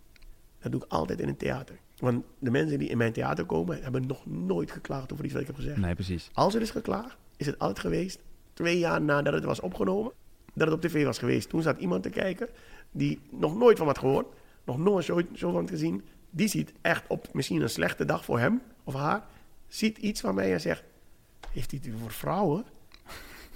Dat 0.58 0.72
doe 0.72 0.80
ik 0.80 0.92
altijd 0.92 1.20
in 1.20 1.28
een 1.28 1.36
theater. 1.36 1.78
Want 1.98 2.24
de 2.38 2.50
mensen 2.50 2.78
die 2.78 2.88
in 2.88 2.96
mijn 2.96 3.12
theater 3.12 3.44
komen, 3.44 3.82
hebben 3.82 4.06
nog 4.06 4.26
nooit 4.26 4.70
geklaagd 4.70 5.12
over 5.12 5.24
iets 5.24 5.32
wat 5.32 5.42
ik 5.42 5.48
heb 5.48 5.56
gezegd. 5.56 5.76
Nee, 5.76 5.94
precies. 5.94 6.30
Als 6.32 6.54
er 6.54 6.60
is 6.60 6.70
geklaagd, 6.70 7.16
is 7.36 7.46
het 7.46 7.58
altijd 7.58 7.78
geweest, 7.78 8.20
twee 8.52 8.78
jaar 8.78 9.02
nadat 9.02 9.32
het 9.32 9.44
was 9.44 9.60
opgenomen, 9.60 10.12
dat 10.54 10.66
het 10.66 10.76
op 10.76 10.82
tv 10.82 11.04
was 11.04 11.18
geweest. 11.18 11.48
Toen 11.48 11.62
zat 11.62 11.78
iemand 11.78 12.02
te 12.02 12.10
kijken 12.10 12.48
die 12.90 13.20
nog 13.30 13.56
nooit 13.56 13.78
van 13.78 13.86
wat 13.86 13.98
gehoord, 13.98 14.26
nog 14.64 14.78
nooit 14.78 15.04
show 15.04 15.52
van 15.52 15.60
het 15.60 15.70
gezien. 15.70 16.02
Die 16.30 16.48
ziet 16.48 16.72
echt 16.80 17.04
op 17.08 17.28
misschien 17.32 17.62
een 17.62 17.70
slechte 17.70 18.04
dag 18.04 18.24
voor 18.24 18.38
hem 18.38 18.60
of 18.86 18.94
haar, 18.94 19.22
ziet 19.68 19.98
iets 19.98 20.20
van 20.20 20.34
mij 20.34 20.52
en 20.52 20.60
zegt, 20.60 20.82
heeft 21.50 21.70
hij 21.70 21.80
het 21.84 21.94
over 21.94 22.10
vrouwen? 22.12 22.64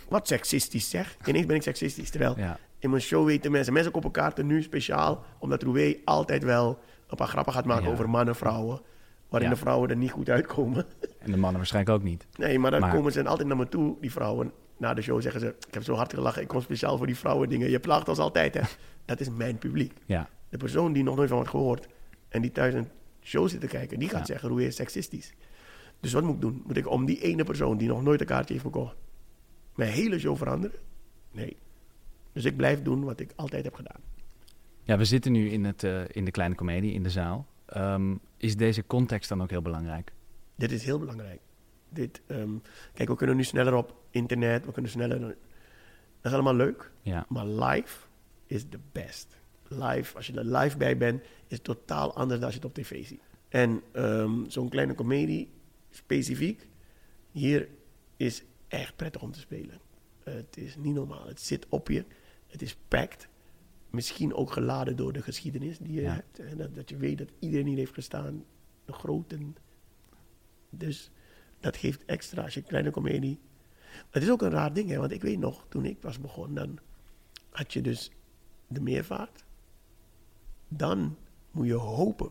Wat 0.09 0.27
seksistisch 0.29 0.91
zeg. 0.91 1.17
Ineens 1.27 1.47
ben 1.47 1.57
ik 1.57 1.63
seksistisch. 1.63 2.11
Terwijl 2.11 2.39
Ja, 2.39 2.59
in 2.79 2.91
mijn 2.91 3.03
show 3.03 3.27
weten 3.27 3.51
mensen, 3.51 3.73
mensen 3.73 3.93
kopen 3.93 4.11
kaarten 4.11 4.47
nu 4.47 4.63
speciaal, 4.63 5.25
omdat 5.39 5.63
Roué 5.63 5.97
altijd 6.05 6.43
wel 6.45 6.79
een 7.09 7.17
paar 7.17 7.29
grappen 7.29 7.53
gaat 7.53 7.65
maken 7.65 7.85
Ja. 7.85 7.91
over 7.91 8.11
mannen, 8.11 8.37
vrouwen, 8.37 8.81
waarin 9.29 9.49
Ja. 9.49 9.55
de 9.55 9.61
vrouwen 9.61 9.91
er 9.91 9.97
niet 9.97 10.11
goed 10.11 10.29
uitkomen. 10.29 10.87
en 11.19 11.31
de 11.31 11.37
mannen 11.37 11.57
waarschijnlijk 11.57 11.97
ook 11.97 12.03
niet. 12.03 12.27
Nee, 12.37 12.59
maar 12.59 12.71
dan 12.71 12.81
Maar- 12.81 12.95
komen 12.95 13.13
ze 13.13 13.25
altijd 13.25 13.49
naar 13.49 13.57
me 13.57 13.69
toe, 13.69 13.97
die 14.01 14.13
vrouwen, 14.13 14.53
na 14.77 14.95
de 14.95 15.03
show 15.03 15.23
zeggen 15.23 15.41
ze... 15.41 15.55
Ik 15.69 15.75
heb 15.75 15.83
zo 15.83 15.95
hard 15.95 16.15
gelachen, 16.15 16.43
ik 16.43 16.49
kom 16.49 16.61
speciaal 16.61 16.97
voor 16.97 17.07
die 17.07 17.17
vrouwen 17.17 17.49
dingen. 17.49 17.71
Je 17.71 17.81
plaagt 17.81 18.09
ons 18.09 18.19
altijd, 18.19 18.55
hè. 18.55 18.61
Dat 19.05 19.21
is 19.21 19.31
mijn 19.31 19.59
publiek. 19.59 19.93
Ja, 20.07 20.29
De 20.49 20.57
persoon 20.57 20.93
die 20.93 21.03
nog 21.03 21.17
nooit 21.17 21.29
van 21.29 21.37
wordt 21.37 21.53
gehoord... 21.53 21.87
en 22.29 22.43
die 22.43 22.53
thuis 22.53 22.75
een 22.75 22.89
show 23.31 23.49
zit 23.49 23.61
te 23.61 23.67
kijken... 23.67 23.99
die 23.99 24.09
gaat 24.09 24.19
Ja. 24.19 24.25
zeggen, 24.25 24.49
Roué 24.49 24.65
is 24.65 24.77
seksistisch. 24.77 25.33
Dus 26.01 26.13
wat 26.13 26.23
moet 26.23 26.35
ik 26.35 26.41
doen? 26.41 26.63
Moet 26.67 26.77
ik 26.77 26.89
om 26.91 27.05
die 27.05 27.21
ene 27.23 27.45
persoon 27.45 27.77
die 27.79 27.89
nog 27.89 28.03
nooit 28.03 28.21
een 28.21 28.27
kaartje 28.27 28.53
heeft 28.53 28.65
gekocht... 28.67 28.97
mijn 29.75 29.93
hele 29.93 30.19
show 30.19 30.37
veranderen? 30.37 30.79
Nee. 31.33 31.57
Dus 32.33 32.45
ik 32.45 32.57
blijf 32.57 32.83
doen 32.83 33.05
wat 33.05 33.21
ik 33.21 33.33
altijd 33.37 33.65
heb 33.65 33.75
gedaan. 33.75 34.01
ja 34.83 34.97
we 34.99 35.05
zitten 35.05 35.33
nu 35.33 35.49
in, 35.51 35.65
het, 35.65 35.85
eh, 35.85 36.01
in 36.09 36.25
de 36.25 36.31
kleine 36.31 36.55
komedie, 36.55 36.93
in 36.93 37.03
de 37.03 37.11
zaal. 37.11 37.47
Ehm, 37.67 38.15
is 38.37 38.57
deze 38.57 38.87
context 38.87 39.29
dan 39.29 39.43
ook 39.43 39.51
heel 39.51 39.63
belangrijk? 39.63 40.13
Dit 40.57 40.73
is 40.73 40.85
heel 40.85 40.99
belangrijk. 40.99 41.41
Dit, 41.89 42.21
ehm, 42.27 42.51
kijk, 42.95 43.09
we 43.09 43.17
kunnen 43.17 43.37
nu 43.37 43.45
sneller 43.45 43.75
op 43.75 43.95
internet, 44.11 44.67
we 44.67 44.73
kunnen 44.73 44.91
sneller... 44.91 45.21
Dat 45.21 45.37
is 46.23 46.33
allemaal 46.33 46.55
leuk, 46.55 46.91
Ja, 47.03 47.27
maar 47.29 47.47
live 47.47 47.99
is 48.47 48.65
the 48.71 48.79
best. 48.93 49.37
Live, 49.73 50.17
als 50.17 50.27
je 50.27 50.33
er 50.33 50.45
live 50.57 50.77
bij 50.77 50.97
bent, 50.97 51.23
is 51.23 51.57
het 51.57 51.65
totaal 51.65 52.15
anders 52.15 52.39
dan 52.41 52.45
als 52.49 52.55
je 52.59 52.61
het 52.67 52.69
op 52.69 52.75
tv 52.85 53.07
ziet. 53.07 53.21
En 53.49 53.83
ehm, 53.93 54.49
zo'n 54.49 54.69
kleine 54.69 54.95
komedie, 54.95 55.51
specifiek, 55.91 56.67
hier 57.31 57.69
is 58.17 58.43
echt 58.69 58.97
prettig 58.97 59.23
om 59.23 59.33
te 59.33 59.39
spelen. 59.41 59.81
het 60.25 60.57
is 60.57 60.77
niet 60.77 60.95
normaal. 60.95 61.27
Het 61.27 61.41
zit 61.41 61.67
op 61.69 61.89
je, 61.89 62.05
het 62.47 62.63
is 62.63 62.77
packed. 62.89 63.29
Misschien 63.91 64.35
ook 64.35 64.53
geladen 64.53 64.97
door 64.97 65.13
de 65.13 65.23
geschiedenis 65.23 65.79
die 65.79 65.93
je 65.93 66.01
Ja. 66.01 66.15
hebt. 66.15 66.39
En 66.39 66.57
dat, 66.57 66.75
dat 66.75 66.89
je 66.89 66.97
weet 66.97 67.19
dat 67.19 67.29
iedereen 67.39 67.67
hier 67.67 67.77
heeft 67.77 67.95
gestaan. 67.95 68.45
De 68.85 68.93
groten. 68.93 69.57
Dus 70.71 71.11
dat 71.61 71.77
geeft 71.77 72.05
extra 72.05 72.43
als 72.43 72.55
je 72.55 72.63
kleine 72.63 72.91
komedie. 72.91 73.39
Het 74.11 74.23
is 74.23 74.31
ook 74.31 74.43
een 74.43 74.51
raar 74.51 74.73
ding, 74.73 74.89
hè, 74.91 74.97
want 74.99 75.13
ik 75.13 75.23
weet 75.23 75.39
nog, 75.39 75.65
toen 75.69 75.85
ik 75.85 75.97
was 76.03 76.21
begonnen, 76.21 76.55
dan 76.55 76.79
had 77.51 77.73
je 77.73 77.81
dus 77.81 78.11
de 78.67 78.81
meervaart. 78.81 79.45
Dan 80.73 81.17
moet 81.51 81.67
je 81.67 81.75
hopen 81.75 82.31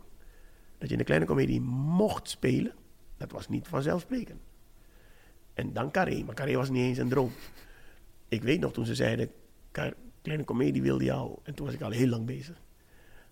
dat 0.78 0.88
je 0.88 0.94
in 0.94 0.98
de 0.98 1.04
kleine 1.06 1.26
komedie 1.26 1.62
mocht 1.62 2.30
spelen. 2.30 2.74
Dat 3.18 3.32
was 3.32 3.48
niet 3.50 3.68
vanzelfsprekend. 3.68 4.40
En 5.54 5.74
dan 5.74 5.92
Carré, 5.92 6.24
maar 6.24 6.36
Carré 6.36 6.56
was 6.56 6.70
niet 6.70 6.84
eens 6.84 6.98
een 6.98 7.10
droom. 7.10 7.32
Ik 8.28 8.44
weet 8.44 8.60
nog 8.60 8.72
toen 8.74 8.86
ze 8.86 8.96
zeiden, 8.96 9.32
"Ka- 9.72 9.94
kleine 10.22 10.44
komedie 10.44 10.82
wilde 10.82 11.04
jou. 11.04 11.38
En 11.44 11.54
toen 11.56 11.66
was 11.66 11.76
ik 11.76 11.82
al 11.82 11.92
heel 11.92 12.08
lang 12.08 12.26
bezig. 12.26 12.62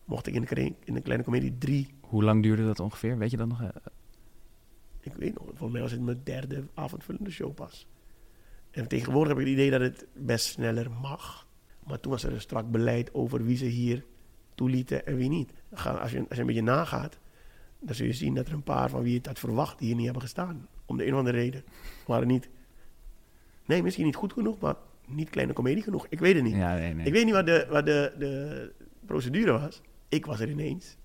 Mocht 0.06 0.28
ik 0.28 0.34
in 0.34 0.42
de, 0.42 0.74
in 0.84 0.94
de 0.94 1.02
kleine 1.02 1.24
komedie 1.24 1.58
drie 1.58 1.88
hoe 2.02 2.24
lang 2.24 2.44
duurde 2.44 2.66
dat 2.66 2.80
ongeveer? 2.80 3.18
Weet 3.18 3.32
je 3.32 3.38
dat 3.38 3.48
nog? 3.48 3.62
Ik 5.00 5.14
weet 5.14 5.34
nog, 5.34 5.44
volgens 5.44 5.72
mij 5.72 5.82
was 5.82 5.92
het 5.92 6.02
mijn 6.02 6.22
derde 6.24 6.64
avondvullende 6.74 7.32
show 7.32 7.54
pas. 7.54 7.88
En 8.72 8.88
tegenwoordig 8.88 9.28
heb 9.34 9.42
ik 9.42 9.48
het 9.48 9.54
idee 9.54 9.72
dat 9.72 9.82
het 9.82 10.06
best 10.14 10.46
sneller 10.46 10.92
mag. 10.92 11.48
Maar 11.88 12.00
toen 12.00 12.12
was 12.12 12.24
er 12.24 12.34
een 12.34 12.42
strak 12.42 12.72
beleid 12.72 13.14
over 13.14 13.44
wie 13.46 13.58
ze 13.58 13.66
hier 13.66 14.06
toelieten 14.58 15.06
en 15.06 15.16
wie 15.16 15.30
niet. 15.30 15.52
Als 15.70 16.12
je, 16.12 16.26
als 16.28 16.36
je 16.36 16.40
een 16.40 16.46
beetje 16.46 16.62
nagaat, 16.62 17.18
dan 17.80 17.96
zul 17.96 18.06
je 18.06 18.14
zien 18.14 18.34
dat 18.34 18.48
er 18.48 18.54
een 18.54 18.64
paar 18.64 18.90
van 18.90 19.02
wie 19.02 19.12
je 19.12 19.18
het 19.18 19.28
had 19.28 19.40
verwacht 19.40 19.80
hier 19.80 19.96
niet 19.96 20.04
hebben 20.04 20.22
gestaan. 20.22 20.68
Om 20.86 20.98
de 20.98 21.06
een 21.06 21.14
of 21.14 21.20
andere 21.20 21.38
reden. 21.38 21.64
Waren 22.06 22.28
niet, 22.28 22.50
nee, 23.66 23.84
misschien 23.84 24.06
niet 24.06 24.16
goed 24.16 24.34
genoeg, 24.34 24.60
maar 24.60 24.76
niet 25.06 25.30
kleine 25.30 25.54
komedie 25.54 25.84
genoeg. 25.84 26.06
Ik 26.10 26.20
weet 26.20 26.36
het 26.36 26.44
niet. 26.44 26.56
Ja, 26.56 26.76
nee, 26.76 26.94
nee. 26.94 27.06
Ik 27.06 27.14
weet 27.14 27.26
niet 27.26 27.34
wat 27.34 27.46
de, 27.46 27.68
wat 27.70 27.86
de, 27.86 28.14
de 28.20 28.72
procedure 29.06 29.52
was. 29.52 29.82
Ik 30.10 30.26
was 30.26 30.40
er 30.40 30.50
ineens. 30.50 30.98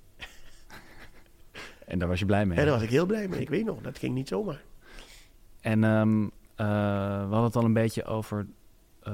En 1.87 1.99
daar 1.99 2.09
was 2.09 2.19
je 2.19 2.27
blij 2.27 2.47
mee. 2.47 2.59
En 2.59 2.65
daar 2.65 2.75
was 2.75 2.83
ik 2.83 2.91
heel 2.91 3.07
blij 3.07 3.29
mee. 3.29 3.41
Ik 3.41 3.49
weet 3.49 3.65
nog, 3.65 3.81
dat 3.81 3.99
ging 3.99 4.15
niet 4.15 4.29
zomaar. 4.29 4.63
En 5.61 5.85
ehm, 5.85 6.23
eh, 6.55 6.67
we 7.29 7.35
hadden 7.35 7.45
het 7.45 7.57
al 7.57 7.65
een 7.65 7.73
beetje 7.73 8.05
over 8.05 8.47
eh, 9.03 9.13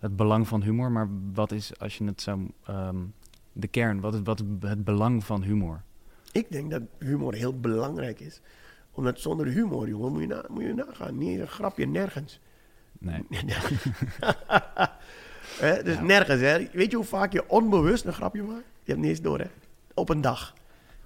het 0.00 0.16
belang 0.16 0.48
van 0.48 0.62
humor. 0.62 0.90
Maar 0.90 1.08
wat 1.32 1.52
is, 1.52 1.78
als 1.78 1.98
je 1.98 2.04
het 2.04 2.20
zo... 2.20 2.40
ehm, 2.64 2.96
de 3.56 3.66
kern, 3.68 4.00
wat 4.00 4.14
is 4.14 4.20
wat 4.24 4.42
het 4.60 4.84
belang 4.84 5.24
van 5.24 5.42
humor? 5.42 5.82
Ik 6.32 6.46
denk 6.50 6.70
dat 6.70 6.82
humor 6.98 7.34
heel 7.34 7.60
belangrijk 7.60 8.20
is. 8.20 8.40
Omdat 8.92 9.20
zonder 9.20 9.46
humor, 9.46 9.88
jongen, 9.88 10.12
moet 10.12 10.20
je, 10.20 10.26
na, 10.26 10.44
moet 10.48 10.62
je 10.62 10.74
nagaan. 10.74 11.18
Niet 11.18 11.40
een 11.40 11.48
grapje, 11.48 11.86
nergens. 11.86 12.40
Nee. 12.98 13.22
Hè, 15.58 15.82
dus 15.82 15.94
Ja. 15.94 16.02
nergens, 16.02 16.40
hè. 16.40 16.68
Weet 16.72 16.90
je 16.90 16.96
hoe 16.96 17.04
vaak 17.04 17.32
je 17.32 17.48
onbewust 17.48 18.04
een 18.04 18.12
grapje 18.12 18.42
maakt? 18.42 18.64
Je 18.82 18.90
hebt 18.90 19.00
niet 19.00 19.10
eens 19.10 19.20
door, 19.20 19.38
hè. 19.38 19.46
Op 19.94 20.08
een 20.08 20.20
dag. 20.20 20.54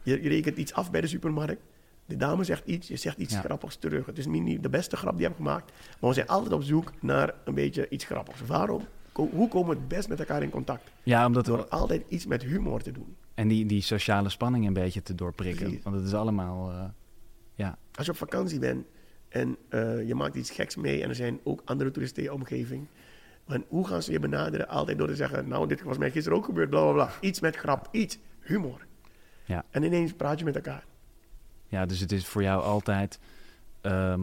Je, 0.02 0.23
je 0.23 0.28
rekent 0.28 0.57
iets 0.57 0.73
af 0.73 0.90
bij 0.90 1.00
de 1.00 1.07
supermarkt. 1.07 1.62
De 2.07 2.16
dame 2.16 2.45
zegt 2.45 2.66
iets, 2.66 2.88
je 2.88 2.97
zegt 2.97 3.19
iets 3.19 3.35
Ja. 3.35 3.40
grappigs 3.40 3.76
terug. 3.76 4.07
Het 4.07 4.19
is 4.19 4.26
niet 4.26 4.62
de 4.62 4.69
beste 4.69 4.97
grap 4.97 5.11
die 5.12 5.21
je 5.21 5.26
hebt 5.26 5.37
gemaakt. 5.37 5.73
Maar 6.00 6.09
we 6.11 6.14
zijn 6.14 6.26
altijd 6.28 6.52
op 6.52 6.62
zoek 6.62 6.92
naar 7.00 7.35
een 7.45 7.54
beetje 7.54 7.88
iets 7.88 8.04
grappigs. 8.04 8.40
Waarom? 8.47 8.83
Hoe 9.12 9.49
komen 9.49 9.69
we 9.71 9.76
het 9.76 9.88
best 9.88 10.09
met 10.09 10.19
elkaar 10.19 10.43
in 10.43 10.50
contact? 10.50 10.90
Ja, 11.02 11.26
omdat 11.26 11.45
Door 11.45 11.69
altijd 11.69 12.02
iets 12.09 12.26
met 12.26 12.43
humor 12.43 12.83
te 12.83 12.93
doen. 12.93 13.17
En 13.35 13.49
die, 13.49 13.67
die 13.67 13.83
sociale 13.83 14.29
spanning 14.29 14.67
een 14.67 14.73
beetje 14.73 15.02
te 15.02 15.14
doorprikken. 15.14 15.64
Precies. 15.64 15.83
Want 15.83 15.97
het 15.97 16.05
is 16.05 16.14
allemaal... 16.14 16.71
eh, 16.71 16.85
ja, 17.55 17.79
Als 17.95 18.07
je 18.07 18.12
op 18.12 18.19
vakantie 18.19 18.59
bent 18.59 18.87
en 19.29 19.57
eh, 19.69 20.07
je 20.07 20.14
maakt 20.14 20.35
iets 20.35 20.50
geks 20.50 20.76
mee 20.76 21.02
en 21.02 21.09
er 21.09 21.14
zijn 21.14 21.40
ook 21.43 21.62
andere 21.64 21.90
toeristen 21.90 22.23
in 22.23 22.29
je 22.29 22.35
omgeving. 22.35 22.87
Hoe 23.69 23.87
gaan 23.87 24.02
ze 24.02 24.12
je 24.12 24.21
benaderen? 24.21 24.69
Altijd 24.69 24.99
door 24.99 25.07
te 25.09 25.17
zeggen, 25.17 25.49
nou, 25.49 25.67
dit 25.69 25.83
was 25.83 25.99
mij 25.99 26.11
gisteren 26.11 26.38
ook 26.38 26.45
gebeurd, 26.45 26.71
bla 26.71 26.83
bla 26.83 26.93
bla. 26.93 27.11
Iets 27.21 27.40
met 27.40 27.57
grap, 27.57 27.88
iets, 27.90 28.19
humor. 28.40 28.87
Ja. 29.45 29.64
En 29.71 29.83
ineens 29.83 30.12
praat 30.12 30.38
je 30.38 30.45
met 30.45 30.55
elkaar. 30.55 30.85
ja, 31.69 31.87
dus 31.87 32.00
het 32.00 32.12
is 32.12 32.26
voor 32.26 32.43
jou 32.43 32.62
altijd... 32.62 33.19
ehm, 33.81 34.21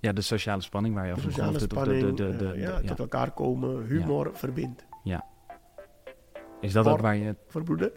ja, 0.00 0.12
de 0.12 0.20
sociale 0.20 0.62
spanning 0.62 0.94
waar 0.94 1.06
je 1.06 1.12
over 1.12 1.22
sociale. 1.24 1.52
De- 1.52 1.58
de- 1.58 1.64
spanning, 1.74 2.00
de- 2.00 2.12
de- 2.14 2.36
de- 2.36 2.44
eh, 2.46 2.52
de- 2.52 2.58
ja, 2.60 2.78
ja. 2.78 2.88
tot 2.88 2.98
elkaar 2.98 3.30
komen, 3.30 3.86
humor 3.86 4.30
verbindt. 4.32 4.84
Is 6.60 6.72
dat 6.72 6.86
ook 6.86 7.00
waar 7.00 7.16
je... 7.16 7.36
Verbroeder, 7.46 7.92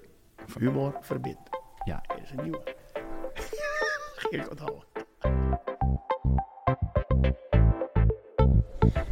humor 0.59 0.97
verbindt. 1.01 1.49
Ja. 1.85 2.03
Dat 2.07 2.17
is 2.23 2.31
een 2.31 2.43
nieuwe. 2.43 2.61
Ga 4.15 4.27
ik 4.29 4.49
onthouden. 4.49 4.83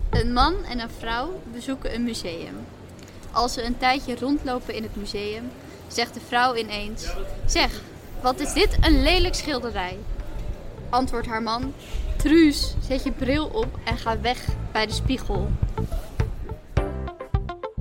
Een 0.10 0.33
man 0.33 0.63
en 0.63 0.79
een 0.79 0.89
vrouw 0.89 1.41
bezoeken 1.53 1.93
een 1.95 2.03
museum. 2.03 2.55
Als 3.31 3.53
ze 3.53 3.63
een 3.65 3.77
tijdje 3.77 4.15
rondlopen 4.15 4.74
in 4.74 4.83
het 4.83 4.95
museum, 4.95 5.43
zegt 5.88 6.13
de 6.13 6.19
vrouw 6.19 6.55
ineens: 6.55 7.13
Zeg, 7.45 7.81
wat 8.21 8.39
is 8.39 8.53
dit 8.53 8.77
een 8.81 9.03
lelijk 9.03 9.36
schilderij? 9.36 9.98
Antwoordt 10.89 11.27
haar 11.27 11.43
man: 11.43 11.74
Truus, 12.22 12.75
zet 12.80 13.04
je 13.04 13.12
bril 13.12 13.46
op 13.46 13.80
en 13.84 13.98
ga 13.98 14.22
weg 14.22 14.48
bij 14.72 14.86
de 14.86 14.92
spiegel. 14.92 15.50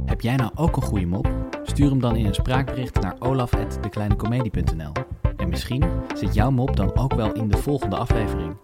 Heb 0.05 0.21
jij 0.21 0.37
nou 0.37 0.51
ook 0.55 0.77
een 0.77 0.83
goede 0.83 1.07
mop? 1.07 1.29
Stuur 1.63 1.91
hem 1.91 2.01
dan 2.01 2.17
in 2.17 2.27
een 2.27 2.35
spraakbericht 2.35 3.01
naar 3.01 3.17
olaf.dekleinecomedie.nl 3.19 4.93
En 5.37 5.49
misschien 5.49 5.85
zit 6.15 6.35
jouw 6.35 6.51
mop 6.51 6.77
dan 6.77 6.97
ook 6.97 7.15
wel 7.15 7.33
in 7.33 7.49
de 7.49 7.57
volgende 7.57 7.97
aflevering. 7.97 8.57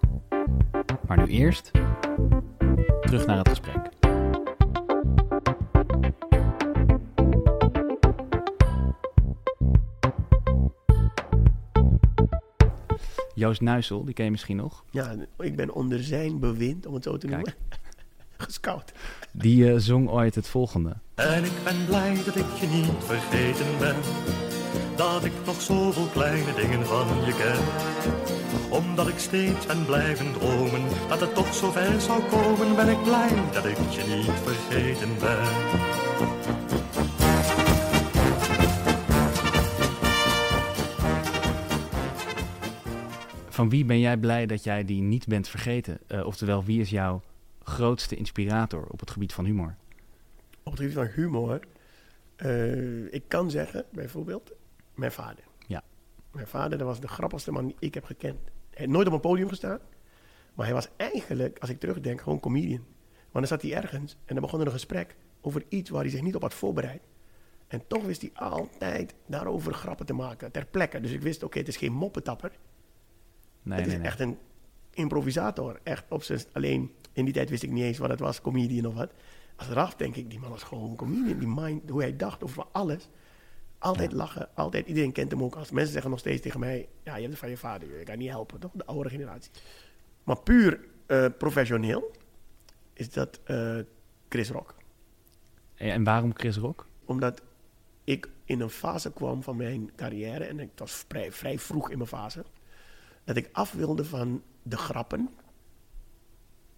Maar 1.06 1.16
nu 1.16 1.26
eerst 1.26 1.70
terug 3.00 3.26
naar 3.26 3.38
het 3.38 3.48
gesprek. 3.48 3.85
Joost 13.36 13.60
Nuisel, 13.60 14.04
die 14.04 14.14
ken 14.14 14.24
je 14.24 14.30
misschien 14.30 14.56
nog. 14.56 14.84
Ja, 14.90 15.14
ik 15.38 15.56
ben 15.56 15.72
onder 15.74 16.02
zijn 16.02 16.38
bewind, 16.38 16.86
om 16.86 16.94
het 16.94 17.02
zo 17.02 17.16
te 17.16 17.26
Kijk. 17.26 17.36
noemen, 17.44 17.54
gescout. 18.46 18.92
Die 19.32 19.70
eh, 19.70 19.78
zong 19.78 20.08
ooit 20.08 20.34
het 20.34 20.48
volgende. 20.48 20.96
En 21.14 21.44
ik 21.44 21.52
ben 21.64 21.84
blij 21.86 22.14
dat 22.24 22.36
ik 22.36 22.52
je 22.60 22.66
niet 22.66 22.90
vergeten 22.98 23.66
ben. 23.78 23.96
Dat 24.96 25.24
ik 25.24 25.32
nog 25.46 25.60
zoveel 25.60 26.06
kleine 26.06 26.54
dingen 26.54 26.86
van 26.86 27.06
je 27.26 27.34
ken. 27.36 27.64
Omdat 28.70 29.08
ik 29.08 29.18
steeds 29.18 29.66
ben 29.66 29.84
blijven 29.84 30.32
dromen. 30.32 30.82
Dat 31.08 31.20
het 31.20 31.34
toch 31.34 31.54
zover 31.54 32.00
zou 32.00 32.22
komen. 32.22 32.76
Ben 32.76 32.88
ik 32.88 33.02
blij 33.02 33.28
dat 33.52 33.64
ik 33.64 33.76
je 33.90 34.04
niet 34.16 34.30
vergeten 34.44 35.08
ben. 35.20 35.44
Van 43.56 43.68
wie 43.68 43.84
ben 43.84 44.00
jij 44.00 44.16
blij 44.16 44.46
dat 44.46 44.64
jij 44.64 44.84
die 44.84 45.02
niet 45.02 45.26
bent 45.26 45.48
vergeten? 45.48 45.98
Eh, 46.06 46.26
oftewel, 46.26 46.64
wie 46.64 46.80
is 46.80 46.90
jouw 46.90 47.22
grootste 47.62 48.16
inspirator 48.16 48.86
op 48.86 49.00
het 49.00 49.10
gebied 49.10 49.32
van 49.32 49.44
humor? 49.44 49.76
Op 50.62 50.72
het 50.72 50.80
gebied 50.80 50.94
van 50.94 51.06
humor. 51.06 51.60
eh, 52.36 53.12
ik 53.12 53.22
kan 53.28 53.50
zeggen, 53.50 53.84
bijvoorbeeld, 53.92 54.52
mijn 54.94 55.12
vader. 55.12 55.44
Ja. 55.66 55.82
Mijn 56.30 56.46
vader, 56.46 56.78
dat 56.78 56.86
was 56.86 57.00
de 57.00 57.08
grappigste 57.08 57.52
man 57.52 57.66
die 57.66 57.76
ik 57.78 57.94
heb 57.94 58.04
gekend. 58.04 58.38
Hij 58.44 58.50
heeft 58.70 58.90
nooit 58.90 59.06
op 59.06 59.12
een 59.12 59.20
podium 59.20 59.48
gestaan. 59.48 59.78
Maar 60.54 60.66
hij 60.66 60.74
was 60.74 60.88
eigenlijk, 60.96 61.58
als 61.58 61.70
ik 61.70 61.80
terugdenk, 61.80 62.20
gewoon 62.20 62.40
comedian. 62.40 62.84
Want 63.30 63.48
dan 63.48 63.58
zat 63.58 63.62
hij 63.62 63.74
ergens 63.74 64.16
en 64.24 64.34
dan 64.34 64.42
begon 64.42 64.60
er 64.60 64.66
een 64.66 64.72
gesprek 64.72 65.16
over 65.40 65.64
iets 65.68 65.90
waar 65.90 66.02
hij 66.02 66.10
zich 66.10 66.22
niet 66.22 66.34
op 66.34 66.42
had 66.42 66.54
voorbereid. 66.54 67.02
En 67.66 67.82
toch 67.86 68.04
wist 68.04 68.20
hij 68.20 68.30
altijd 68.34 69.14
daarover 69.26 69.74
grappen 69.74 70.06
te 70.06 70.12
maken, 70.12 70.52
ter 70.52 70.66
plekke. 70.66 71.00
Dus 71.00 71.10
ik 71.10 71.22
wist, 71.22 71.42
oké, 71.42 71.58
het 71.58 71.68
is 71.68 71.76
geen 71.76 71.92
moppetapper. 71.92 72.52
Nee, 73.66 73.78
het 73.78 73.86
is 73.86 73.92
nee, 73.92 74.02
echt 74.02 74.20
een 74.20 74.38
improvisator. 74.90 75.80
Echt 75.82 76.04
op 76.08 76.22
zijn, 76.22 76.40
alleen 76.52 76.90
In 77.12 77.24
die 77.24 77.34
tijd 77.34 77.50
wist 77.50 77.62
ik 77.62 77.70
niet 77.70 77.84
eens 77.84 77.98
wat 77.98 78.10
het 78.10 78.20
was, 78.20 78.40
comedian 78.40 78.86
of 78.86 78.94
wat. 78.94 79.12
Achteraf 79.56 79.94
denk 79.94 80.16
ik, 80.16 80.30
die 80.30 80.38
man 80.38 80.50
was 80.50 80.62
gewoon 80.62 80.90
een 80.90 80.96
comedian. 80.96 81.38
Die 81.38 81.48
mind, 81.48 81.90
hoe 81.90 82.00
hij 82.00 82.16
dacht 82.16 82.44
over 82.44 82.64
alles. 82.72 83.08
Altijd 83.78 84.12
lachen, 84.12 84.48
altijd. 84.54 84.86
Iedereen 84.86 85.12
kent 85.12 85.30
hem 85.30 85.42
ook. 85.42 85.56
Als 85.56 85.70
mensen 85.70 85.92
zeggen 85.92 86.10
nog 86.10 86.18
steeds 86.18 86.42
tegen 86.42 86.60
mij, 86.60 86.88
ja, 87.02 87.14
je 87.14 87.20
hebt 87.20 87.30
het 87.30 87.38
van 87.38 87.50
je 87.50 87.56
vader. 87.56 87.98
Je 87.98 88.04
kan 88.04 88.18
niet 88.18 88.28
helpen, 88.28 88.60
toch? 88.60 88.70
De 88.74 88.86
oude 88.86 89.08
generatie. 89.08 89.50
Maar 90.24 90.40
puur 90.40 90.80
eh, 91.06 91.26
professioneel 91.38 92.10
is 92.92 93.10
dat 93.10 93.40
eh, 93.44 93.78
Chris 94.28 94.50
Rock. 94.50 94.74
En 95.74 96.04
waarom 96.04 96.34
Chris 96.34 96.56
Rock? 96.56 96.86
Omdat 97.04 97.42
ik 98.04 98.28
in 98.44 98.60
een 98.60 98.70
fase 98.70 99.12
kwam 99.12 99.42
van 99.42 99.56
mijn 99.56 99.90
carrière, 99.96 100.44
en 100.44 100.58
het 100.58 100.70
was 100.76 101.04
vrij, 101.08 101.32
vrij 101.32 101.58
vroeg 101.58 101.90
in 101.90 101.96
mijn 101.96 102.08
fase, 102.08 102.44
dat 103.26 103.36
ik 103.36 103.48
af 103.52 103.72
wilde 103.72 104.04
van 104.04 104.42
de 104.62 104.76
grappen 104.76 105.28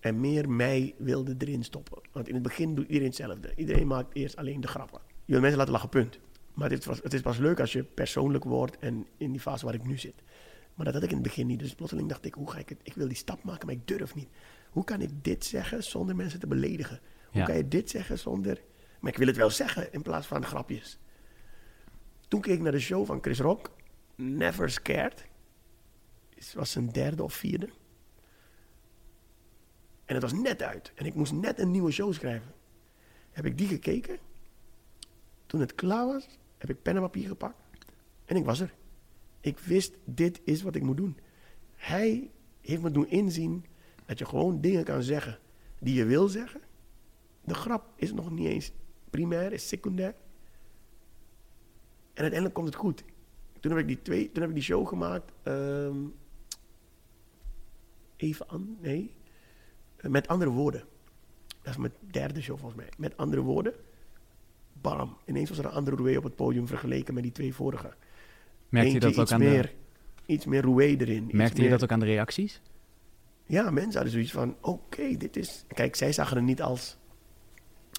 en 0.00 0.20
meer 0.20 0.50
mij 0.50 0.94
wilde 0.98 1.34
erin 1.38 1.64
stoppen. 1.64 2.02
Want 2.12 2.28
in 2.28 2.34
het 2.34 2.42
begin 2.42 2.74
doet 2.74 2.86
iedereen 2.86 3.06
hetzelfde. 3.06 3.52
Iedereen 3.56 3.86
maakt 3.86 4.14
eerst 4.14 4.36
alleen 4.36 4.60
de 4.60 4.68
grappen. 4.68 5.00
Je 5.24 5.32
wil 5.32 5.40
mensen 5.40 5.58
laten 5.58 5.72
lachen, 5.72 5.88
punt. 5.88 6.18
Maar 6.54 6.70
het 6.70 6.78
is, 6.78 6.86
pas, 6.86 7.00
het 7.02 7.14
is 7.14 7.20
pas 7.20 7.38
leuk 7.38 7.60
als 7.60 7.72
je 7.72 7.82
persoonlijk 7.84 8.44
wordt 8.44 8.78
en 8.78 9.06
in 9.16 9.30
die 9.30 9.40
fase 9.40 9.64
waar 9.64 9.74
ik 9.74 9.86
nu 9.86 9.98
zit. 9.98 10.22
Maar 10.74 10.84
dat 10.84 10.94
had 10.94 11.02
ik 11.02 11.08
in 11.08 11.14
het 11.14 11.24
begin 11.24 11.46
niet. 11.46 11.58
Dus 11.58 11.74
plotseling 11.74 12.08
dacht 12.08 12.24
ik, 12.24 12.34
hoe 12.34 12.50
ga 12.50 12.58
ik 12.58 12.68
het? 12.68 12.78
Ik 12.82 12.94
wil 12.94 13.08
die 13.08 13.16
stap 13.16 13.42
maken, 13.44 13.66
maar 13.66 13.74
ik 13.74 13.88
durf 13.88 14.14
niet. 14.14 14.28
Hoe 14.70 14.84
kan 14.84 15.00
ik 15.00 15.10
dit 15.24 15.44
zeggen 15.44 15.84
zonder 15.84 16.16
mensen 16.16 16.40
te 16.40 16.46
beledigen? 16.46 17.00
Hoe 17.30 17.40
Ja. 17.40 17.46
kan 17.46 17.56
je 17.56 17.68
dit 17.68 17.90
zeggen 17.90 18.18
zonder... 18.18 18.62
Maar 19.00 19.12
ik 19.12 19.18
wil 19.18 19.26
het 19.26 19.36
wel 19.36 19.50
zeggen 19.50 19.92
in 19.92 20.02
plaats 20.02 20.26
van 20.26 20.44
grapjes. 20.44 20.98
Toen 22.28 22.40
keek 22.40 22.54
ik 22.54 22.60
naar 22.60 22.72
de 22.72 22.80
show 22.80 23.06
van 23.06 23.18
Chris 23.20 23.40
Rock. 23.40 23.70
Never 24.14 24.70
Scared. 24.70 25.26
Het 26.38 26.54
was 26.54 26.70
zijn 26.70 26.88
derde 26.88 27.22
of 27.22 27.32
vierde. 27.32 27.68
En 30.04 30.14
het 30.14 30.22
was 30.22 30.32
net 30.32 30.62
uit. 30.62 30.92
En 30.94 31.06
ik 31.06 31.14
moest 31.14 31.32
net 31.32 31.58
een 31.58 31.70
nieuwe 31.70 31.90
show 31.90 32.12
schrijven. 32.12 32.54
Heb 33.30 33.44
ik 33.46 33.58
die 33.58 33.66
gekeken. 33.66 34.18
Toen 35.46 35.60
het 35.60 35.74
klaar 35.74 36.06
was, 36.06 36.28
heb 36.58 36.70
ik 36.70 36.82
pen 36.82 36.94
en 36.94 37.00
papier 37.00 37.28
gepakt. 37.28 37.56
En 38.24 38.36
ik 38.36 38.44
was 38.44 38.60
er. 38.60 38.74
Ik 39.40 39.58
wist, 39.58 39.94
dit 40.04 40.40
is 40.44 40.62
wat 40.62 40.74
ik 40.74 40.82
moet 40.82 40.96
doen. 40.96 41.18
Hij 41.74 42.30
heeft 42.60 42.82
me 42.82 42.90
doen 42.90 43.08
inzien 43.08 43.64
dat 44.06 44.18
je 44.18 44.24
gewoon 44.26 44.60
dingen 44.60 44.84
kan 44.84 45.02
zeggen 45.02 45.38
die 45.78 45.94
je 45.94 46.04
wil 46.04 46.28
zeggen. 46.28 46.60
De 47.44 47.54
grap 47.54 47.92
is 47.96 48.12
nog 48.12 48.30
niet 48.30 48.46
eens 48.46 48.72
primair, 49.10 49.52
is 49.52 49.68
secundair. 49.68 50.14
En 52.12 52.24
uiteindelijk 52.24 52.54
komt 52.54 52.66
het 52.66 52.76
goed. 52.76 53.04
Toen 53.60 53.70
heb 53.70 53.80
ik 53.80 53.86
die, 53.86 54.02
twee, 54.02 54.32
toen 54.32 54.40
heb 54.40 54.50
ik 54.50 54.56
die 54.56 54.64
show 54.64 54.88
gemaakt. 54.88 55.32
ehm, 55.42 55.96
even 58.18 58.48
aan, 58.48 58.76
nee. 58.80 59.14
Met 60.00 60.28
andere 60.28 60.50
woorden. 60.50 60.84
Dat 61.62 61.72
is 61.72 61.76
mijn 61.76 61.92
derde 62.10 62.40
show 62.42 62.58
volgens 62.58 62.80
mij. 62.80 62.88
Met 62.96 63.16
andere 63.16 63.42
woorden. 63.42 63.74
Bam. 64.80 65.16
Ineens 65.26 65.48
was 65.48 65.58
er 65.58 65.64
een 65.64 65.70
andere 65.70 65.96
Roué 65.96 66.16
op 66.16 66.24
het 66.24 66.36
podium 66.36 66.66
vergeleken 66.66 67.14
met 67.14 67.22
die 67.22 67.32
twee 67.32 67.54
vorige. 67.54 67.94
Merkte 68.68 68.92
je 68.92 69.00
dat 69.00 69.14
ook 69.14 69.22
iets 69.22 69.32
aan 69.32 69.38
meer, 69.38 69.62
de, 69.62 70.32
Iets 70.32 70.46
meer 70.46 70.62
Roué 70.62 70.84
erin. 70.84 71.28
merkte 71.32 71.62
je 71.62 71.68
dat 71.68 71.82
ook 71.82 71.92
aan 71.92 72.00
de 72.00 72.06
reacties? 72.06 72.60
Ja, 73.46 73.70
mensen 73.70 73.94
hadden 73.94 74.12
zoiets 74.12 74.32
van, 74.32 74.56
oké, 74.60 75.16
dit 75.16 75.36
is... 75.36 75.64
Kijk, 75.68 75.96
zij 75.96 76.12
zagen 76.12 76.36
het 76.36 76.44
niet 76.44 76.62
als, 76.62 76.96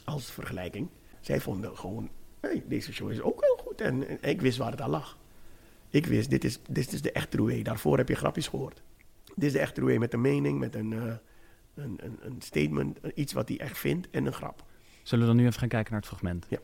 als 0.06 0.32
vergelijking. 0.32 0.90
Zij 1.20 1.40
vonden 1.42 1.78
gewoon, 1.78 2.10
hey, 2.40 2.64
deze 2.68 2.94
show 2.94 3.12
is 3.12 3.22
ook 3.22 3.42
heel 3.42 3.58
goed. 3.66 3.82
En, 3.82 4.08
en 4.08 4.30
ik 4.30 4.42
wist 4.42 4.58
waar 4.58 4.72
het 4.72 4.82
aan 4.82 4.90
lag. 4.90 5.18
Ik 5.90 6.06
wist, 6.06 6.30
dit 6.30 6.44
is, 6.44 6.60
dit 6.70 6.94
is 6.94 7.02
de 7.02 7.12
echte 7.12 7.38
Roué. 7.38 7.62
Daarvoor 7.62 7.98
heb 7.98 8.08
je 8.08 8.16
grapjes 8.16 8.48
gehoord. 8.48 8.82
Dit 9.36 9.44
is 9.44 9.52
de 9.52 9.60
echte 9.60 9.82
Roué 9.82 9.98
met 9.98 10.14
een 10.14 10.22
mening, 10.22 10.60
met 10.60 10.76
een, 10.76 10.94
eh, 10.94 11.14
een, 11.76 12.00
een, 12.04 12.18
een 12.22 12.42
statement. 12.42 13.00
Iets 13.16 13.34
wat 13.34 13.48
hij 13.48 13.60
echt 13.60 13.78
vindt 13.78 14.10
en 14.10 14.26
een 14.26 14.34
grap. 14.34 14.64
Zullen 15.04 15.26
we 15.26 15.32
dan 15.32 15.40
nu 15.42 15.48
even 15.48 15.60
gaan 15.60 15.70
kijken 15.70 15.92
naar 15.92 16.00
het 16.00 16.10
fragment? 16.10 16.46
Ja. 16.50 16.58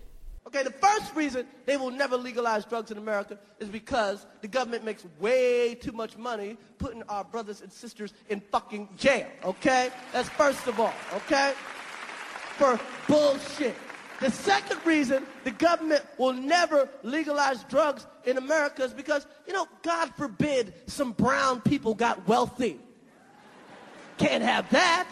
Okay, 0.44 0.64
the 0.64 0.88
first 0.88 1.12
reason 1.16 1.46
they 1.66 1.78
will 1.78 1.92
never 1.92 2.18
legalize 2.18 2.68
drugs 2.68 2.92
in 2.92 2.98
America 2.98 3.38
is 3.58 3.70
because 3.70 4.26
the 4.42 4.48
government 4.52 4.84
makes 4.84 5.04
way 5.20 5.76
too 5.76 5.92
much 5.92 6.18
money 6.18 6.58
putting 6.78 7.04
our 7.08 7.26
brothers 7.26 7.62
and 7.62 7.74
sisters 7.74 8.14
in 8.28 8.42
fucking 8.52 8.88
jail, 8.96 9.26
okay? 9.44 9.90
That's 10.12 10.30
first 10.30 10.68
of 10.68 10.80
all, 10.80 10.94
okay? 11.16 11.54
For 12.58 12.80
bullshit. 13.08 13.76
The 14.20 14.32
second 14.32 14.80
reason 14.86 15.26
the 15.44 15.52
government 15.52 16.06
will 16.18 16.34
never 16.34 16.88
legalize 17.04 17.64
drugs 17.66 18.08
in 18.24 18.38
America 18.38 18.84
is 18.84 18.94
because, 18.94 19.28
you 19.46 19.54
know, 19.54 19.68
God 19.84 20.12
forbid 20.16 20.74
some 20.88 21.12
brown 21.12 21.62
people 21.62 21.94
got 21.94 22.28
wealthy. 22.28 22.80
Can't 24.18 24.44
have 24.44 24.70
that. 24.70 25.08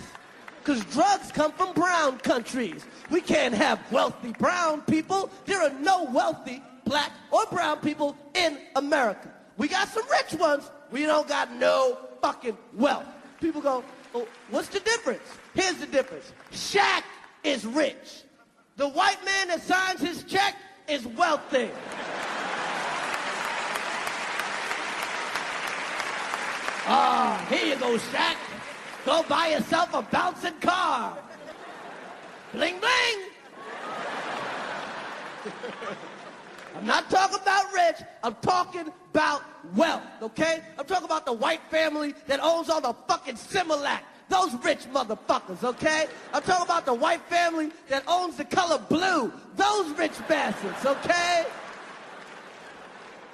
Because 0.64 0.84
drugs 0.86 1.32
come 1.34 1.52
from 1.52 1.74
brown 1.74 2.18
countries. 2.20 2.86
We 3.10 3.20
can't 3.20 3.54
have 3.54 3.80
wealthy 3.92 4.32
brown 4.32 4.82
people. 4.84 5.30
There 5.46 5.62
are 5.62 5.74
no 5.82 6.06
wealthy 6.06 6.64
black 6.86 7.12
or 7.32 7.46
brown 7.48 7.80
people 7.80 8.16
in 8.34 8.58
America. 8.78 9.30
We 9.58 9.68
got 9.68 9.90
some 9.90 10.04
rich 10.10 10.40
ones. 10.40 10.70
We 10.90 11.06
don't 11.06 11.28
got 11.28 11.54
no 11.56 11.98
fucking 12.22 12.58
wealth. 12.74 13.06
People 13.42 13.60
go, 13.60 13.84
oh, 14.16 14.28
what's 14.50 14.70
the 14.70 14.80
difference? 14.80 15.24
Here's 15.54 15.76
the 15.76 15.88
difference. 15.88 16.32
Shaq 16.54 17.04
is 17.44 17.66
rich. 17.66 18.24
The 18.76 18.88
white 18.88 19.24
man 19.24 19.50
that 19.50 19.62
signs 19.62 20.02
his 20.02 20.24
check 20.24 20.56
is 20.88 21.06
wealthy. 21.06 21.70
Ah, 26.86 27.46
here 27.50 27.66
you 27.66 27.76
go, 27.76 27.98
Shaq. 27.98 28.36
Go 29.06 29.24
buy 29.24 29.50
yourself 29.50 29.94
a 29.94 30.02
bouncing 30.02 30.60
car. 30.60 31.18
Bling 32.52 32.80
bling. 32.80 33.20
I'm 36.76 36.86
not 36.86 37.10
talking 37.10 37.40
about 37.42 37.72
rich. 37.74 37.98
I'm 38.24 38.36
talking 38.42 38.92
about 39.12 39.44
wealth, 39.76 40.02
okay? 40.22 40.64
I'm 40.78 40.86
talking 40.86 41.06
about 41.06 41.26
the 41.26 41.34
white 41.34 41.62
family 41.70 42.16
that 42.28 42.40
owns 42.42 42.70
all 42.70 42.82
the 42.82 42.94
fucking 43.08 43.36
Similac. 43.36 44.02
Those 44.34 44.56
rich 44.64 44.86
motherfuckers, 44.92 45.64
okay? 45.64 46.08
I'm 46.34 46.42
talking 46.42 46.66
about 46.66 46.88
the 46.88 46.94
white 46.96 47.22
family 47.30 47.70
that 47.88 48.04
owns 48.08 48.36
the 48.36 48.46
color 48.46 48.80
blue. 48.90 49.32
Those 49.56 49.92
rich 49.92 50.14
bastards, 50.28 50.84
okay? 50.84 51.46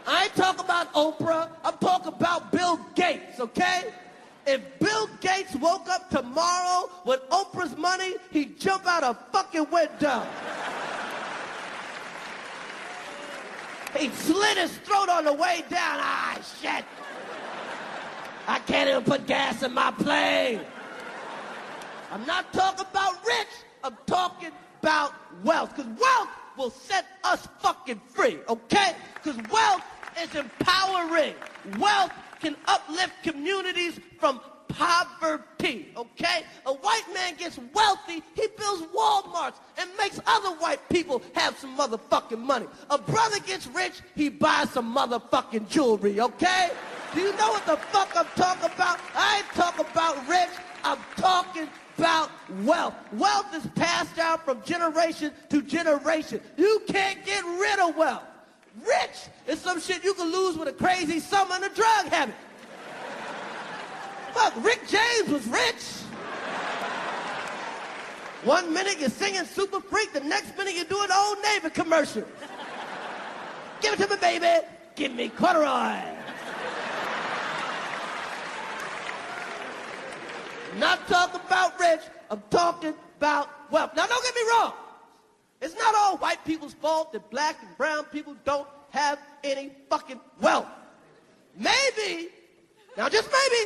I 0.06 0.24
ain't 0.26 0.36
talking 0.36 0.66
about 0.66 0.92
Oprah. 0.92 1.52
I'm 1.64 1.78
talking 1.78 2.10
about 2.10 2.52
Bill 2.52 2.78
Gates, 2.96 3.40
okay? 3.40 3.94
If 4.46 4.60
Bill 4.80 5.10
Gates 5.22 5.56
woke 5.56 5.88
up 5.88 6.10
tomorrow 6.10 6.90
with 7.06 7.22
Oprah's 7.30 7.78
money, 7.78 8.16
he'd 8.32 8.60
jump 8.60 8.86
out 8.86 9.04
a 9.04 9.18
fucking 9.32 9.72
window. 9.72 10.28
He'd 13.98 14.14
slit 14.16 14.58
his 14.58 14.78
throat 14.80 15.08
on 15.08 15.24
the 15.24 15.34
way 15.34 15.64
down. 15.70 16.00
Ah, 16.02 16.38
shit. 16.62 16.84
I 18.50 18.60
can't 18.60 18.90
even 18.90 19.04
put 19.06 19.26
gas 19.26 19.64
in 19.64 19.74
my 19.74 19.92
plane. 19.92 20.60
I'm 22.12 22.26
not 22.26 22.52
talking 22.54 22.86
about 22.89 23.26
rich. 23.26 23.48
I'm 23.84 23.98
talking 24.06 24.52
about 24.82 25.13
wealth. 25.43 25.76
Because 25.76 25.91
wealth 26.00 26.30
will 26.58 26.72
set 26.72 27.06
us 27.24 27.48
fucking 27.60 28.02
free, 28.10 28.39
okay? 28.48 28.93
Because 29.15 29.38
wealth 29.52 29.84
is 30.22 30.34
empowering. 30.36 31.34
Wealth 31.78 32.12
can 32.39 32.56
uplift 32.67 33.13
communities 33.24 34.00
from 34.19 34.41
poverty, 34.69 35.91
okay? 35.98 36.43
A 36.65 36.74
white 36.74 37.04
man 37.13 37.36
gets 37.36 37.60
wealthy, 37.74 38.24
he 38.36 38.48
builds 38.58 38.84
Walmarts 38.93 39.58
and 39.78 39.89
makes 39.98 40.19
other 40.26 40.52
white 40.56 40.88
people 40.89 41.22
have 41.36 41.58
some 41.58 41.78
motherfucking 41.78 42.39
money. 42.39 42.65
A 42.89 42.98
brother 42.98 43.39
gets 43.39 43.67
rich, 43.67 44.02
he 44.15 44.30
buys 44.30 44.69
some 44.69 44.95
motherfucking 44.95 45.67
jewelry, 45.69 46.22
okay? 46.22 46.69
Do 47.13 47.22
you 47.22 47.36
know 47.38 47.50
what 47.50 47.65
the 47.65 47.78
fuck 47.78 48.12
I'm 48.15 48.28
talking 48.36 48.72
about? 48.72 49.00
I 49.15 49.38
ain't 49.38 49.48
talking 49.48 49.86
about 49.91 50.28
rich, 50.28 50.50
I'm 50.84 51.00
talking 51.17 51.67
about 52.00 52.32
wealth. 52.64 52.96
Wealth 53.12 53.54
is 53.54 53.68
passed 53.76 54.16
down 54.16 54.40
from 54.40 54.64
generation 54.64 55.32
to 55.50 55.62
generation. 55.62 56.40
You 56.58 56.82
can't 56.88 57.24
get 57.26 57.44
rid 57.44 57.80
of 57.80 57.98
wealth. 57.98 58.24
Rich 58.86 59.28
is 59.48 59.60
some 59.60 59.82
shit 59.82 60.04
you 60.04 60.14
can 60.14 60.32
lose 60.32 60.58
with 60.58 60.70
a 60.70 60.74
crazy 60.74 61.20
summer 61.20 61.56
and 61.56 61.66
a 61.66 61.70
drug 61.70 62.06
habit. 62.08 62.36
Fuck, 64.34 64.54
Rick 64.64 64.88
James 64.88 65.30
was 65.30 65.46
rich. 65.48 65.84
One 68.46 68.74
minute 68.74 68.98
you're 69.00 69.10
singing 69.10 69.44
Super 69.44 69.82
Freak, 69.82 70.14
the 70.14 70.22
next 70.22 70.58
minute 70.58 70.76
you're 70.76 70.86
doing 70.86 71.10
Old 71.14 71.40
Navy 71.44 71.70
commercial. 71.70 72.24
Give 73.82 73.94
it 73.94 73.98
to 73.98 74.08
me, 74.08 74.16
baby. 74.22 74.66
Give 74.96 75.14
me 75.14 75.28
corduroy. 75.28 76.19
Not 80.78 81.08
talking 81.08 81.42
about 81.46 81.80
rich, 81.80 82.02
I'm 82.30 82.42
talking 82.50 82.94
about 83.18 83.48
wealth. 83.72 83.96
Now 83.96 84.06
don't 84.08 84.24
get 84.24 84.36
me 84.36 84.42
wrong. 84.52 84.74
It's 85.62 85.76
not 85.76 85.94
all 85.96 86.18
white 86.18 86.44
people's 86.46 86.74
fault 86.74 87.12
that 87.14 87.30
black 87.30 87.58
and 87.62 87.76
brown 87.78 88.06
people 88.06 88.36
don't 88.46 88.68
have 88.92 89.20
any 89.44 89.72
fucking 89.90 90.20
wealth. 90.42 90.68
Maybe, 91.56 92.30
now 92.96 93.10
just 93.10 93.30
maybe, 93.32 93.62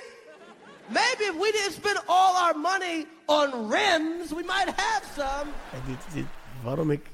maybe 0.89 1.23
if 1.25 1.35
we 1.35 1.51
didn't 1.51 1.73
spend 1.73 1.99
all 2.07 2.35
our 2.35 2.53
money 2.53 3.05
on 3.27 3.69
rims, 3.69 4.33
we 4.33 4.43
might 4.43 4.69
have 4.69 5.03
some. 5.15 5.51
Kijk, 5.71 5.85
dit, 5.85 6.13
dit, 6.13 6.25
waarom 6.63 6.91
ik... 6.91 7.11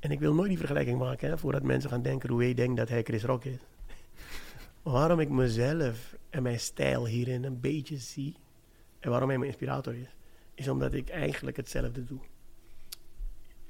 En 0.00 0.10
ik 0.10 0.20
wil 0.20 0.34
nooit 0.34 0.48
die 0.48 0.58
vergelijking 0.58 0.98
maken, 0.98 1.28
hè, 1.28 1.38
voordat 1.38 1.62
mensen 1.62 1.90
gaan 1.90 2.02
denken 2.02 2.30
hoe 2.30 2.48
ik 2.48 2.56
denk 2.56 2.76
dat 2.76 2.88
hij 2.88 3.02
Chris 3.02 3.22
Rock 3.22 3.44
is. 3.44 3.58
Waarom 4.82 5.20
ik 5.20 5.28
mezelf 5.28 6.14
en 6.30 6.42
mijn 6.42 6.60
stijl 6.60 7.06
hierin 7.06 7.44
een 7.44 7.60
beetje 7.60 7.96
zie, 7.96 8.36
en 9.00 9.10
waarom 9.10 9.28
hij 9.28 9.38
mijn 9.38 9.50
inspirator 9.50 9.94
is, 9.94 10.16
is 10.54 10.68
omdat 10.68 10.94
ik 10.94 11.08
eigenlijk 11.08 11.56
hetzelfde 11.56 12.04
doe. 12.04 12.18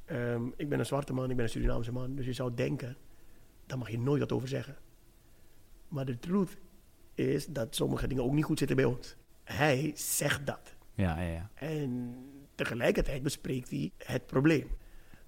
Ehm, 0.04 0.46
ik 0.56 0.68
ben 0.68 0.78
een 0.78 0.86
zwarte 0.86 1.12
man, 1.12 1.30
ik 1.30 1.36
ben 1.36 1.44
een 1.44 1.50
Surinaamse 1.50 1.92
man, 1.92 2.14
dus 2.14 2.26
je 2.26 2.32
zou 2.32 2.54
denken, 2.54 2.96
daar 3.66 3.78
mag 3.78 3.90
je 3.90 3.98
nooit 3.98 4.20
wat 4.20 4.32
over 4.32 4.48
zeggen. 4.48 4.76
Maar 5.88 6.04
de 6.04 6.18
truth 6.18 6.56
is 7.14 7.46
dat 7.46 7.74
sommige 7.74 8.06
dingen 8.06 8.24
ook 8.24 8.32
niet 8.32 8.44
goed 8.44 8.58
zitten 8.58 8.76
bij 8.76 8.84
ons. 8.84 9.16
Hij 9.44 9.92
zegt 9.94 10.46
dat. 10.46 10.74
Ja, 10.94 11.20
ja, 11.20 11.32
ja. 11.32 11.50
En 11.54 12.16
tegelijkertijd 12.54 13.22
bespreekt 13.22 13.70
hij 13.70 13.92
het 13.96 14.26
probleem. 14.26 14.68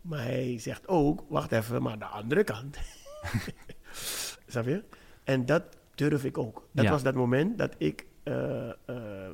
Maar 0.01 0.23
hij 0.23 0.59
zegt 0.59 0.89
ook, 0.89 1.25
wacht 1.29 1.53
even, 1.53 1.83
maar 1.83 1.99
de 1.99 2.05
andere 2.05 2.45
kant. 2.45 2.79
Snap 4.47 4.65
je? 4.65 4.85
En 5.25 5.47
dat 5.47 5.65
durf 5.95 6.25
ik 6.25 6.39
ook. 6.39 6.69
Dat 6.73 6.85
Ja. 6.85 6.91
was 6.91 7.03
dat 7.03 7.15
moment 7.15 7.59
dat 7.59 7.75
ik 7.79 8.07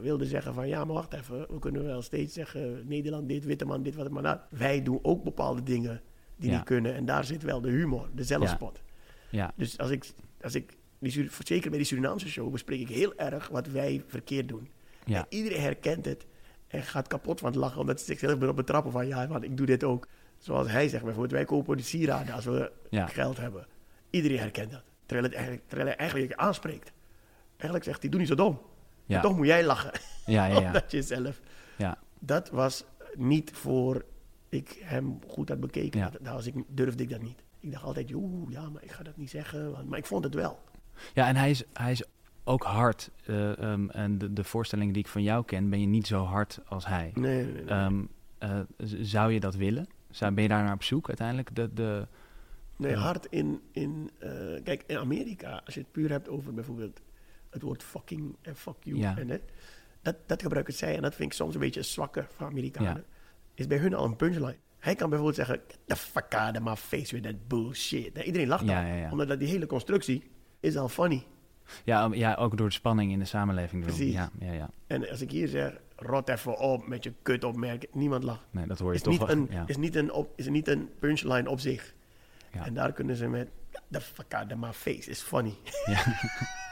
wilde 0.00 0.24
zeggen 0.26 0.54
van... 0.54 0.68
ja, 0.68 0.85
maar 0.85 0.94
wacht 0.94 1.12
even, 1.12 1.46
we 1.52 1.59
kunnen 1.59 1.85
wel 1.85 2.02
steeds 2.02 2.35
zeggen... 2.35 2.82
Nederland 2.88 3.28
dit, 3.28 3.44
witte 3.44 3.64
man 3.64 3.82
dit, 3.82 3.94
wat 3.94 4.11
maar 4.11 4.22
dat. 4.22 4.40
Wij 4.50 4.82
doen 4.82 4.98
ook 5.02 5.24
bepaalde 5.24 5.62
dingen 5.62 6.00
die 6.37 6.50
Ja. 6.50 6.56
niet 6.56 6.64
kunnen. 6.64 6.94
En 6.94 7.04
daar 7.04 7.24
zit 7.24 7.42
wel 7.42 7.61
de 7.61 7.70
humor, 7.70 8.09
de 8.14 8.24
zelfspot. 8.24 8.82
ja. 9.30 9.52
Dus 9.56 9.78
als 9.78 9.90
ik, 9.90 10.12
als 10.40 10.54
ik 10.54 10.76
die, 10.98 11.28
zeker 11.44 11.68
bij 11.70 11.78
die 11.78 11.88
Surinaamse 11.88 12.28
show 12.28 12.52
bespreek 12.52 12.80
ik 12.80 12.88
heel 12.88 13.14
erg 13.16 13.48
wat 13.48 13.66
wij 13.66 14.02
verkeerd 14.06 14.48
doen. 14.48 14.68
Ja. 15.04 15.18
En 15.18 15.26
iedereen 15.28 15.61
herkent 15.61 16.04
het 16.04 16.26
en 16.66 16.82
gaat 16.82 17.06
kapot 17.06 17.40
van 17.40 17.48
het 17.48 17.59
lachen, 17.59 17.80
omdat 17.80 17.98
ze 18.00 18.04
zichzelf 18.06 18.42
erop 18.42 18.56
betrappen 18.56 18.92
van 18.92 19.06
ja, 19.06 19.26
want 19.28 19.44
ik 19.44 19.56
doe 19.56 19.66
dit 19.66 19.85
ook. 19.85 20.06
Zoals 20.38 20.70
hij 20.70 20.88
zegt 20.88 21.02
bijvoorbeeld, 21.02 21.32
wij 21.35 21.44
kopen 21.44 21.76
die 21.76 21.87
sieraden 21.87 22.35
als 22.35 22.44
we 22.44 22.72
Ja. 22.90 23.06
geld 23.06 23.37
hebben. 23.37 23.66
Iedereen 24.11 24.38
herkent 24.38 24.70
dat. 24.70 24.82
Terwijl, 25.06 25.26
het 25.26 25.37
eigenlijk, 25.37 25.64
terwijl 25.68 25.88
hij 25.88 25.98
eigenlijk 25.98 26.32
aanspreekt. 26.35 26.92
Eigenlijk 27.50 27.85
zegt 27.85 28.00
hij, 28.00 28.11
doe 28.11 28.20
niet 28.20 28.28
zo 28.28 28.35
dom. 28.35 28.61
Ja. 29.06 29.20
Toch 29.20 29.36
moet 29.36 29.46
jij 29.46 29.64
lachen. 29.64 29.90
Ja, 30.26 30.46
ja, 30.46 30.58
ja. 30.60 30.66
omdat 30.66 30.90
je 30.90 31.02
zelf... 31.02 31.40
ja. 31.76 31.98
Dat 32.18 32.50
was 32.50 32.84
niet 33.14 33.50
voor 33.50 34.04
ik 34.48 34.80
hem 34.84 35.18
goed 35.26 35.48
had 35.48 35.60
bekeken. 35.60 36.00
Ja. 36.00 36.10
Dat, 36.10 36.24
dat 36.24 36.32
was 36.34 36.46
ik, 36.46 36.54
durfde 36.68 37.02
ik 37.02 37.10
dat 37.10 37.22
niet. 37.22 37.42
Ik 37.60 37.72
dacht 37.72 37.84
altijd, 37.84 38.12
oeh, 38.14 38.50
ja, 38.52 38.68
maar 38.68 38.82
ik 38.82 38.90
ga 38.90 39.02
dat 39.02 39.16
niet 39.16 39.30
zeggen. 39.30 39.72
want- 39.72 39.88
Maar 39.88 39.98
ik 39.98 40.06
vond 40.06 40.24
het 40.24 40.34
wel. 40.34 40.58
Ja, 41.14 41.26
en 41.28 41.36
hij 41.36 41.50
is, 41.50 41.62
hij 41.72 41.90
is 41.92 42.02
ook 42.44 42.62
hard. 42.62 43.10
eh, 43.26 43.58
ehm, 43.58 43.88
en 43.88 44.18
de, 44.18 44.32
de 44.32 44.44
voorstellingen 44.44 44.92
die 44.92 45.02
ik 45.02 45.08
van 45.08 45.22
jou 45.22 45.44
ken, 45.44 45.70
ben 45.70 45.80
je 45.80 45.86
niet 45.86 46.06
zo 46.06 46.24
hard 46.24 46.60
als 46.66 46.86
hij. 46.86 47.10
Nee, 47.14 47.44
nee, 47.44 47.52
nee. 47.52 47.64
Ehm, 47.64 48.04
eh, 48.38 48.60
zou 49.00 49.32
je 49.32 49.40
dat 49.40 49.54
willen? 49.54 49.86
Zou, 50.10 50.32
ben 50.34 50.42
je 50.42 50.48
daar 50.48 50.64
naar 50.64 50.74
op 50.74 50.82
zoek 50.82 51.08
uiteindelijk? 51.08 51.54
De, 51.54 51.72
de, 51.74 52.06
Nee, 52.76 52.90
Ja. 52.92 52.98
hard 52.98 53.26
in... 53.30 53.60
in 53.72 54.10
eh, 54.18 54.30
kijk, 54.64 54.84
in 54.86 54.96
Amerika, 54.98 55.62
als 55.64 55.74
je 55.74 55.80
het 55.80 55.92
puur 55.92 56.10
hebt 56.10 56.28
over 56.28 56.54
bijvoorbeeld 56.54 57.00
het 57.50 57.62
woord 57.62 57.82
fucking 57.82 58.37
en 58.42 58.56
fuck 58.56 58.76
you. 58.80 58.98
Ja. 58.98 59.18
En 59.18 59.28
het, 59.28 59.42
dat, 60.02 60.16
dat 60.26 60.42
gebruiken 60.42 60.74
zij, 60.74 60.96
en 60.96 61.02
dat 61.02 61.14
vind 61.14 61.30
ik 61.30 61.37
soms 61.37 61.54
een 61.54 61.61
beetje 61.61 61.82
zwakker 61.82 62.26
van 62.37 62.46
Amerikanen. 62.46 63.04
Ja. 63.09 63.14
Is 63.54 63.66
bij 63.66 63.78
hun 63.78 63.94
al 63.94 64.04
een 64.04 64.16
punchline. 64.16 64.56
Hij 64.78 64.94
kan 64.94 65.09
bijvoorbeeld 65.09 65.46
zeggen, 65.46 65.61
get 65.68 65.78
the 65.87 65.96
fuck 65.96 66.35
out 66.35 66.56
of 66.56 66.62
my 66.62 66.76
face 66.76 67.14
with 67.14 67.24
that 67.24 67.48
bullshit. 67.48 68.12
En 68.16 68.24
iedereen 68.24 68.48
lacht 68.48 68.64
Ja, 68.64 69.00
dan, 69.00 69.11
omdat 69.11 69.28
dat 69.28 69.38
die 69.38 69.48
hele 69.48 69.66
constructie 69.66 70.30
is 70.61 70.76
al 70.76 70.88
funny. 70.88 71.26
ja, 71.85 72.09
ja, 72.12 72.35
ook 72.35 72.56
door 72.56 72.66
de 72.68 72.74
spanning 72.74 73.12
in 73.12 73.18
de 73.18 73.24
samenleving. 73.24 73.85
Precies. 73.85 74.12
Ja, 74.12 74.30
ja, 74.40 74.52
ja. 74.52 74.70
En 74.87 75.09
als 75.11 75.20
ik 75.20 75.30
hier 75.30 75.48
zeg, 75.48 75.72
rot 75.96 76.28
even 76.28 76.59
op 76.59 76.87
met 76.87 77.04
je 77.04 77.12
kut 77.22 77.44
opmerking, 77.44 77.94
niemand 77.94 78.22
lacht. 78.24 78.46
Nee, 78.50 78.66
dat 78.66 78.78
hoor 78.78 78.88
je 78.90 78.96
Is 78.96 79.02
toch 79.02 79.12
niet, 79.12 79.20
wel. 79.22 79.30
een, 79.30 79.46
ja. 79.50 79.64
is, 79.66 79.76
niet 79.76 79.96
een 79.96 80.12
op, 80.12 80.32
is 80.37 80.48
niet 80.48 80.68
een 80.68 80.90
punchline 80.98 81.50
op 81.50 81.61
zich. 81.61 81.94
Ja. 82.52 82.64
En 82.66 82.74
daar 82.74 82.92
kunnen 82.92 83.16
ze 83.16 83.28
met, 83.28 83.48
the 83.90 84.00
fuck 84.00 84.35
out 84.35 84.52
of 84.52 84.59
my 84.59 84.72
face, 84.72 85.11
is 85.11 85.20
funny. 85.20 85.54
ja, 85.85 86.04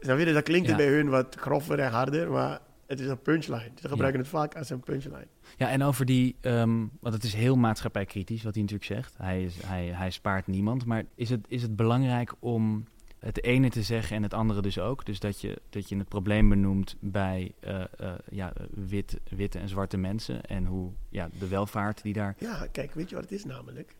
Snap 0.00 0.18
je? 0.18 0.24
Dus 0.24 0.34
dat 0.34 0.42
klinkt 0.42 0.68
Ja. 0.68 0.76
bij 0.76 0.88
hun 0.88 1.08
wat 1.08 1.34
grover 1.34 1.78
en 1.78 1.90
harder, 1.90 2.30
maar 2.30 2.60
het 2.86 3.00
is 3.00 3.06
een 3.06 3.22
punchline. 3.22 3.70
Ze 3.80 3.88
gebruiken 3.88 4.20
het 4.20 4.28
vaak 4.30 4.56
als 4.56 4.70
een 4.70 4.80
punchline. 4.80 5.26
Ja, 5.56 5.68
en 5.70 5.82
over 5.82 6.06
die, 6.06 6.36
ehm, 6.40 6.86
want 7.00 7.14
het 7.14 7.24
is 7.24 7.34
heel 7.34 7.56
maatschappijkritisch 7.56 8.42
wat 8.42 8.54
hij 8.54 8.62
natuurlijk 8.62 8.90
zegt. 8.90 9.14
Hij, 9.16 9.44
is, 9.44 9.62
hij, 9.62 9.86
hij 9.86 10.10
spaart 10.10 10.46
niemand. 10.46 10.84
Maar 10.84 11.04
is 11.14 11.30
het, 11.30 11.44
is 11.48 11.62
het 11.62 11.76
belangrijk 11.76 12.32
om 12.38 12.84
het 13.18 13.42
ene 13.44 13.70
te 13.70 13.82
zeggen 13.82 14.16
en 14.16 14.22
het 14.22 14.34
andere 14.34 14.62
dus 14.62 14.78
ook? 14.78 15.04
Dus 15.06 15.20
dat 15.20 15.40
je, 15.40 15.60
dat 15.70 15.88
je 15.88 15.96
het 15.96 16.08
probleem 16.08 16.48
benoemt 16.48 16.96
bij 17.00 17.52
eh, 17.60 17.80
eh, 17.98 18.12
ja, 18.30 18.52
wit, 18.70 19.20
witte 19.30 19.58
en 19.58 19.68
zwarte 19.68 19.96
mensen. 19.96 20.42
En 20.44 20.66
hoe 20.66 20.92
ja, 21.08 21.28
de 21.38 21.48
welvaart 21.48 22.02
die 22.02 22.12
daar. 22.12 22.34
Ja, 22.38 22.66
kijk, 22.72 22.94
weet 22.94 23.08
je 23.08 23.14
wat 23.14 23.24
het 23.24 23.32
is 23.32 23.44
namelijk? 23.44 23.94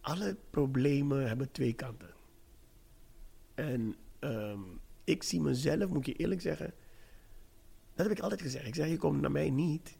Alle 0.00 0.36
problemen 0.50 1.28
hebben 1.28 1.50
twee 1.52 1.72
kanten. 1.72 2.10
En 3.54 3.96
ehm, 4.18 4.60
ik 5.04 5.22
zie 5.22 5.40
mezelf, 5.40 5.88
moet 5.88 5.98
ik 5.98 6.06
je 6.06 6.22
eerlijk 6.22 6.40
zeggen, 6.40 6.72
dat 7.94 8.06
heb 8.06 8.16
ik 8.16 8.22
altijd 8.22 8.42
gezegd. 8.42 8.66
Ik 8.66 8.74
zeg, 8.74 8.88
je 8.88 8.96
komt 8.96 9.20
naar 9.20 9.30
mij 9.30 9.50
niet 9.50 9.96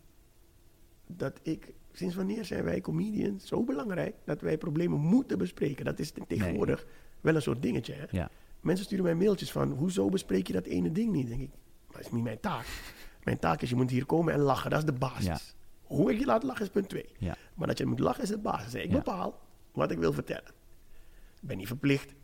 dat 1.07 1.41
ik, 1.43 1.73
sinds 1.93 2.15
wanneer 2.15 2.45
zijn 2.45 2.65
wij 2.65 2.81
comedians 2.81 3.47
zo 3.47 3.65
belangrijk 3.65 4.15
dat 4.25 4.41
wij 4.41 4.59
problemen 4.59 5.01
moeten 5.01 5.39
bespreken? 5.39 5.85
Dat 5.85 5.99
is 5.99 6.13
tegenwoordig 6.27 6.87
wel 7.21 7.35
een 7.35 7.43
soort 7.43 7.63
dingetje. 7.63 7.93
Hè? 7.93 8.05
Ja, 8.11 8.31
Mensen 8.61 8.85
sturen 8.85 9.05
mij 9.05 9.15
mailtjes 9.15 9.53
van, 9.53 9.71
hoezo 9.71 10.09
bespreek 10.09 10.47
je 10.47 10.53
dat 10.53 10.67
ene 10.67 10.93
ding 10.93 11.13
niet? 11.13 11.29
denk 11.29 11.41
ik, 11.41 11.51
dat 11.91 12.01
is 12.01 12.11
niet 12.11 12.23
mijn 12.23 12.41
taak. 12.41 12.67
Mijn 13.25 13.39
taak 13.39 13.63
is, 13.63 13.71
je 13.71 13.77
moet 13.77 13.91
hier 13.91 14.07
komen 14.07 14.33
en 14.33 14.41
lachen, 14.41 14.71
dat 14.71 14.79
is 14.79 14.85
de 14.85 14.93
basis. 14.93 15.25
Ja. 15.27 15.39
Hoe 15.83 16.13
ik 16.13 16.19
je 16.19 16.25
laat 16.25 16.43
lachen 16.43 16.65
is 16.65 16.71
punt 16.71 16.89
twee. 16.89 17.09
ja, 17.19 17.37
Maar 17.55 17.67
dat 17.67 17.79
je 17.79 17.87
moet 17.87 17.99
lachen 17.99 18.23
is 18.23 18.29
de 18.29 18.39
basis. 18.39 18.75
Ik 18.75 18.91
bepaal 18.91 19.41
wat 19.73 19.91
ik 19.91 19.99
wil 19.99 20.13
vertellen. 20.13 20.51
Ik 21.41 21.49
ben 21.49 21.57
niet 21.57 21.67
verplicht 21.67 22.15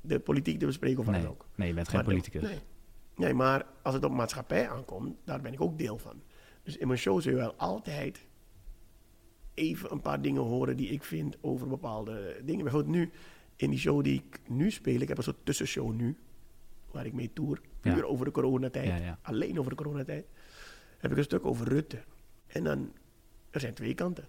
de 0.00 0.18
politiek 0.20 0.58
te 0.58 0.66
bespreken 0.66 0.98
of 0.98 1.04
wat 1.04 1.14
nee, 1.14 1.22
dan 1.22 1.32
ook. 1.32 1.46
nee, 1.54 1.68
je 1.68 1.74
bent 1.74 1.88
geen 1.88 1.96
Maar 1.96 2.04
politicus. 2.08 2.42
nee. 2.42 2.58
nee, 3.16 3.34
maar 3.34 3.66
als 3.82 3.94
het 3.94 4.04
op 4.04 4.12
maatschappij 4.12 4.68
aankomt, 4.68 5.16
daar 5.24 5.40
ben 5.40 5.52
ik 5.52 5.60
ook 5.60 5.78
deel 5.78 5.98
van. 5.98 6.22
Dus 6.62 6.76
in 6.76 6.86
mijn 6.86 6.98
show 6.98 7.20
zul 7.20 7.30
je 7.32 7.36
wel 7.38 7.54
altijd 7.54 8.26
even 9.54 9.92
een 9.92 10.00
paar 10.00 10.22
dingen 10.22 10.42
horen 10.42 10.76
die 10.76 10.88
ik 10.88 11.04
vind 11.04 11.36
over 11.40 11.68
bepaalde 11.68 12.40
dingen. 12.44 12.62
Bijvoorbeeld 12.64 12.94
nu, 12.94 13.10
in 13.56 13.70
die 13.70 13.78
show 13.78 14.04
die 14.04 14.14
ik 14.26 14.40
nu 14.48 14.70
speel, 14.70 15.00
ik 15.00 15.08
heb 15.08 15.16
een 15.16 15.22
soort 15.22 15.44
tussenshow 15.44 15.92
nu, 15.92 16.16
waar 16.90 17.06
ik 17.06 17.12
mee 17.12 17.32
tour, 17.32 17.60
puur 17.80 17.96
Ja. 17.96 18.02
over 18.02 18.24
de 18.24 18.30
coronatijd, 18.30 18.86
Ja, 18.86 18.96
ja. 18.96 19.18
alleen 19.22 19.58
over 19.58 19.70
de 19.70 19.76
coronatijd, 19.76 20.26
heb 20.98 21.10
ik 21.10 21.16
een 21.16 21.22
stuk 21.24 21.44
over 21.46 21.68
Rutte. 21.68 22.02
En 22.46 22.64
dan, 22.64 22.92
er 23.50 23.60
zijn 23.60 23.74
twee 23.74 23.94
kanten. 23.94 24.26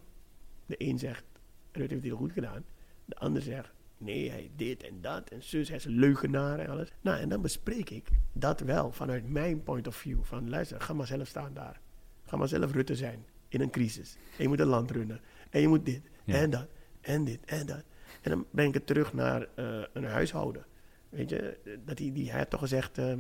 De 0.66 0.76
een 0.78 1.00
zegt, 1.00 1.24
Rutte 1.72 1.80
heeft 1.80 1.92
het 1.94 2.04
heel 2.04 2.16
goed 2.18 2.32
gedaan. 2.32 2.66
De 3.06 3.16
ander 3.16 3.42
zegt, 3.42 3.72
nee, 4.00 4.30
hij 4.30 4.52
dit 4.56 4.84
en 4.84 5.02
dat 5.02 5.30
en 5.30 5.44
zus, 5.44 5.68
hij 5.68 5.78
is 5.78 5.86
een 5.86 6.00
leugenaar 6.00 6.60
en 6.60 6.70
alles. 6.70 6.92
Nou, 7.02 7.20
en 7.20 7.30
dan 7.30 7.42
bespreek 7.42 7.90
ik 7.90 8.08
dat 8.34 8.60
wel 8.60 8.92
vanuit 8.92 9.30
mijn 9.30 9.64
point 9.64 9.88
of 9.88 9.96
view. 9.96 10.24
Van 10.24 10.50
luister, 10.50 10.82
ga 10.82 10.94
maar 10.94 11.08
zelf 11.08 11.28
staan 11.28 11.54
daar. 11.54 11.80
Ga 12.26 12.38
maar 12.38 12.48
zelf 12.48 12.72
Rutte 12.72 12.96
zijn 12.96 13.26
in 13.48 13.62
een 13.62 13.70
crisis. 13.70 14.18
En 14.38 14.44
je 14.44 14.48
moet 14.48 14.60
een 14.60 14.68
land 14.68 14.92
runnen. 14.92 15.20
En 15.50 15.62
je 15.62 15.68
moet 15.68 15.86
dit 15.86 16.02
Ja. 16.24 16.36
en 16.36 16.50
dat 16.50 16.68
en 17.02 17.24
dit 17.24 17.46
en 17.46 17.66
dat. 17.66 17.84
En 18.22 18.30
dan 18.32 18.46
breng 18.52 18.68
ik 18.68 18.74
het 18.74 18.86
terug 18.88 19.14
naar 19.14 19.48
eh, 19.56 19.82
een 19.94 20.04
huishouden. 20.04 20.66
Weet 21.10 21.30
je, 21.30 21.58
dat 21.86 22.00
hij, 22.00 22.12
die, 22.14 22.30
hij 22.30 22.40
had 22.40 22.50
toch 22.50 22.60
gezegd, 22.60 22.98
eh, 22.98 23.14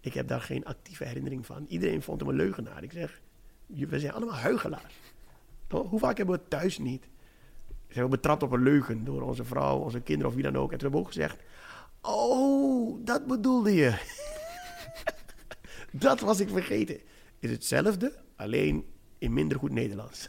ik 0.00 0.14
heb 0.14 0.28
daar 0.28 0.40
geen 0.40 0.64
actieve 0.64 1.04
herinnering 1.04 1.46
van. 1.46 1.66
Iedereen 1.68 2.02
vond 2.02 2.20
hem 2.20 2.28
een 2.28 2.36
leugenaar. 2.36 2.82
Ik 2.82 2.92
zeg, 2.92 3.20
we 3.66 4.00
zijn 4.00 4.12
allemaal 4.12 4.34
huigelaars. 4.34 4.94
Toch? 5.66 5.88
Hoe 5.88 5.98
vaak 5.98 6.16
hebben 6.16 6.34
we 6.34 6.40
het 6.40 6.50
thuis 6.50 6.78
niet? 6.78 7.08
Zijn 7.88 8.04
we 8.04 8.10
betrapt 8.10 8.42
op 8.42 8.52
een 8.52 8.62
leugen 8.62 9.04
door 9.04 9.22
onze 9.22 9.44
vrouw, 9.44 9.78
onze 9.78 10.00
kinderen 10.00 10.28
of 10.28 10.34
wie 10.34 10.44
dan 10.44 10.56
ook. 10.56 10.72
En 10.72 10.78
toen 10.78 10.90
hebben 10.90 11.00
we 11.00 11.06
ook 11.06 11.12
gezegd, 11.12 11.42
oh, 12.02 13.04
dat 13.04 13.26
bedoelde 13.26 13.74
je. 13.74 13.94
dat 16.06 16.20
was 16.20 16.40
ik 16.40 16.48
vergeten. 16.48 17.00
Is 17.38 17.50
hetzelfde, 17.50 18.12
alleen 18.36 18.84
in 19.18 19.32
minder 19.32 19.58
goed 19.58 19.72
Nederlands. 19.72 20.28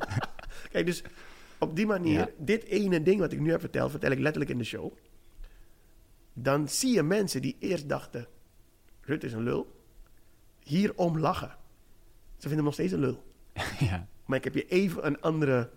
Kijk, 0.72 0.86
dus 0.86 1.02
op 1.58 1.76
die 1.76 1.86
manier, 1.86 2.18
Ja. 2.18 2.28
dit 2.38 2.64
ene 2.64 3.02
ding 3.02 3.20
wat 3.20 3.32
ik 3.32 3.40
nu 3.40 3.50
heb 3.50 3.60
verteld, 3.60 3.90
vertel 3.90 4.10
ik 4.10 4.18
letterlijk 4.18 4.50
in 4.50 4.58
de 4.58 4.64
show. 4.64 4.92
Dan 6.32 6.68
zie 6.68 6.94
je 6.94 7.02
mensen 7.02 7.42
die 7.42 7.56
eerst 7.58 7.88
dachten, 7.88 8.26
Rutte 9.00 9.26
is 9.26 9.32
een 9.32 9.42
lul, 9.42 9.80
hierom 10.62 11.18
lachen. 11.18 11.48
Ze 12.36 12.48
vinden 12.48 12.56
hem 12.56 12.64
nog 12.64 12.74
steeds 12.74 12.92
een 12.92 12.98
lul. 13.00 13.22
ja. 13.90 14.08
Maar 14.24 14.38
ik 14.38 14.44
heb 14.44 14.54
je 14.54 14.66
even 14.66 15.06
een 15.06 15.20
andere... 15.20 15.70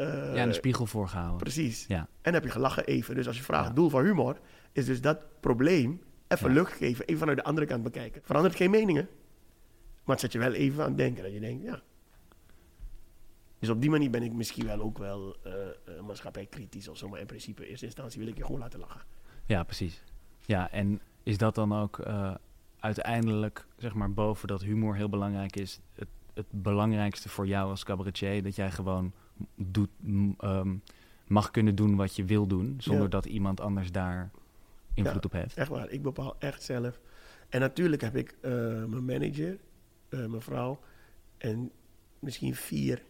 eh, 0.00 0.34
ja, 0.34 0.42
een 0.42 0.54
spiegel 0.54 0.86
voorgehouden. 0.86 1.36
Precies. 1.38 1.84
Ja. 1.88 2.08
En 2.22 2.32
heb 2.34 2.44
je 2.44 2.50
gelachen 2.50 2.84
even. 2.86 3.14
Dus 3.14 3.26
als 3.26 3.36
je 3.36 3.42
vraagt, 3.42 3.68
Ja. 3.68 3.74
doel 3.74 3.88
van 3.90 4.04
humor, 4.04 4.38
is 4.72 4.84
dus 4.84 5.00
dat 5.00 5.18
probleem 5.40 6.02
even 6.28 6.48
Ja. 6.48 6.54
lucht 6.54 6.72
geven, 6.72 7.04
even 7.04 7.18
vanuit 7.18 7.38
de 7.38 7.44
andere 7.44 7.66
kant 7.66 7.82
bekijken. 7.82 8.20
Verandert 8.24 8.54
geen 8.56 8.70
meningen, 8.70 9.08
maar 10.04 10.14
het 10.16 10.20
zet 10.20 10.32
je 10.32 10.38
wel 10.38 10.52
even 10.52 10.82
aan 10.82 10.88
het 10.88 10.96
denken. 10.98 11.22
Dat 11.22 11.32
je 11.32 11.40
denkt, 11.40 11.62
ja. 11.64 11.80
Dus 13.58 13.68
op 13.68 13.80
die 13.80 13.90
manier 13.90 14.10
ben 14.10 14.22
ik 14.22 14.32
misschien 14.32 14.66
wel 14.66 14.80
ook 14.80 14.98
wel 14.98 15.36
eh 15.42 15.52
eh, 15.68 16.00
maatschappij 16.06 16.46
kritisch 16.46 16.88
of 16.88 16.96
zo. 16.96 17.08
Maar 17.08 17.20
in 17.20 17.26
principe, 17.26 17.62
in 17.62 17.68
eerste 17.68 17.84
instantie 17.86 18.18
wil 18.20 18.28
ik 18.28 18.36
je 18.36 18.44
gewoon 18.44 18.60
laten 18.60 18.80
lachen. 18.80 19.00
Ja, 19.46 19.62
precies. 19.62 20.02
Ja, 20.40 20.70
en 20.70 21.00
is 21.22 21.38
dat 21.38 21.54
dan 21.54 21.72
ook 21.74 22.02
uiteindelijk, 22.78 23.66
zeg 23.76 23.94
maar, 23.94 24.12
boven 24.12 24.48
dat 24.48 24.62
humor 24.62 24.96
heel 24.96 25.08
belangrijk 25.08 25.56
is, 25.56 25.80
het, 25.94 26.08
het 26.34 26.46
belangrijkste 26.50 27.28
voor 27.28 27.46
jou 27.46 27.70
als 27.70 27.84
cabaretier, 27.84 28.42
dat 28.42 28.56
jij 28.56 28.70
gewoon 28.70 29.12
doet, 29.54 29.90
ehm, 30.38 30.74
mag 31.26 31.50
kunnen 31.50 31.74
doen 31.74 31.96
wat 31.96 32.16
je 32.16 32.24
wil 32.24 32.46
doen, 32.46 32.74
zonder 32.78 33.02
Ja. 33.02 33.08
dat 33.08 33.26
iemand 33.26 33.60
anders 33.60 33.92
daar 33.92 34.30
invloed 34.94 35.14
Ja. 35.14 35.20
op 35.24 35.32
heeft. 35.32 35.56
Echt 35.56 35.68
waar, 35.68 35.90
ik 35.90 36.02
bepaal 36.02 36.36
echt 36.38 36.62
zelf. 36.62 37.00
En 37.48 37.60
natuurlijk 37.60 38.02
heb 38.02 38.16
ik 38.16 38.36
eh, 38.40 38.50
mijn 38.84 39.04
manager, 39.04 39.58
eh, 40.08 40.26
mijn 40.26 40.40
vrouw 40.42 40.80
en 41.38 41.70
misschien 42.18 42.54
vier, 42.54 43.02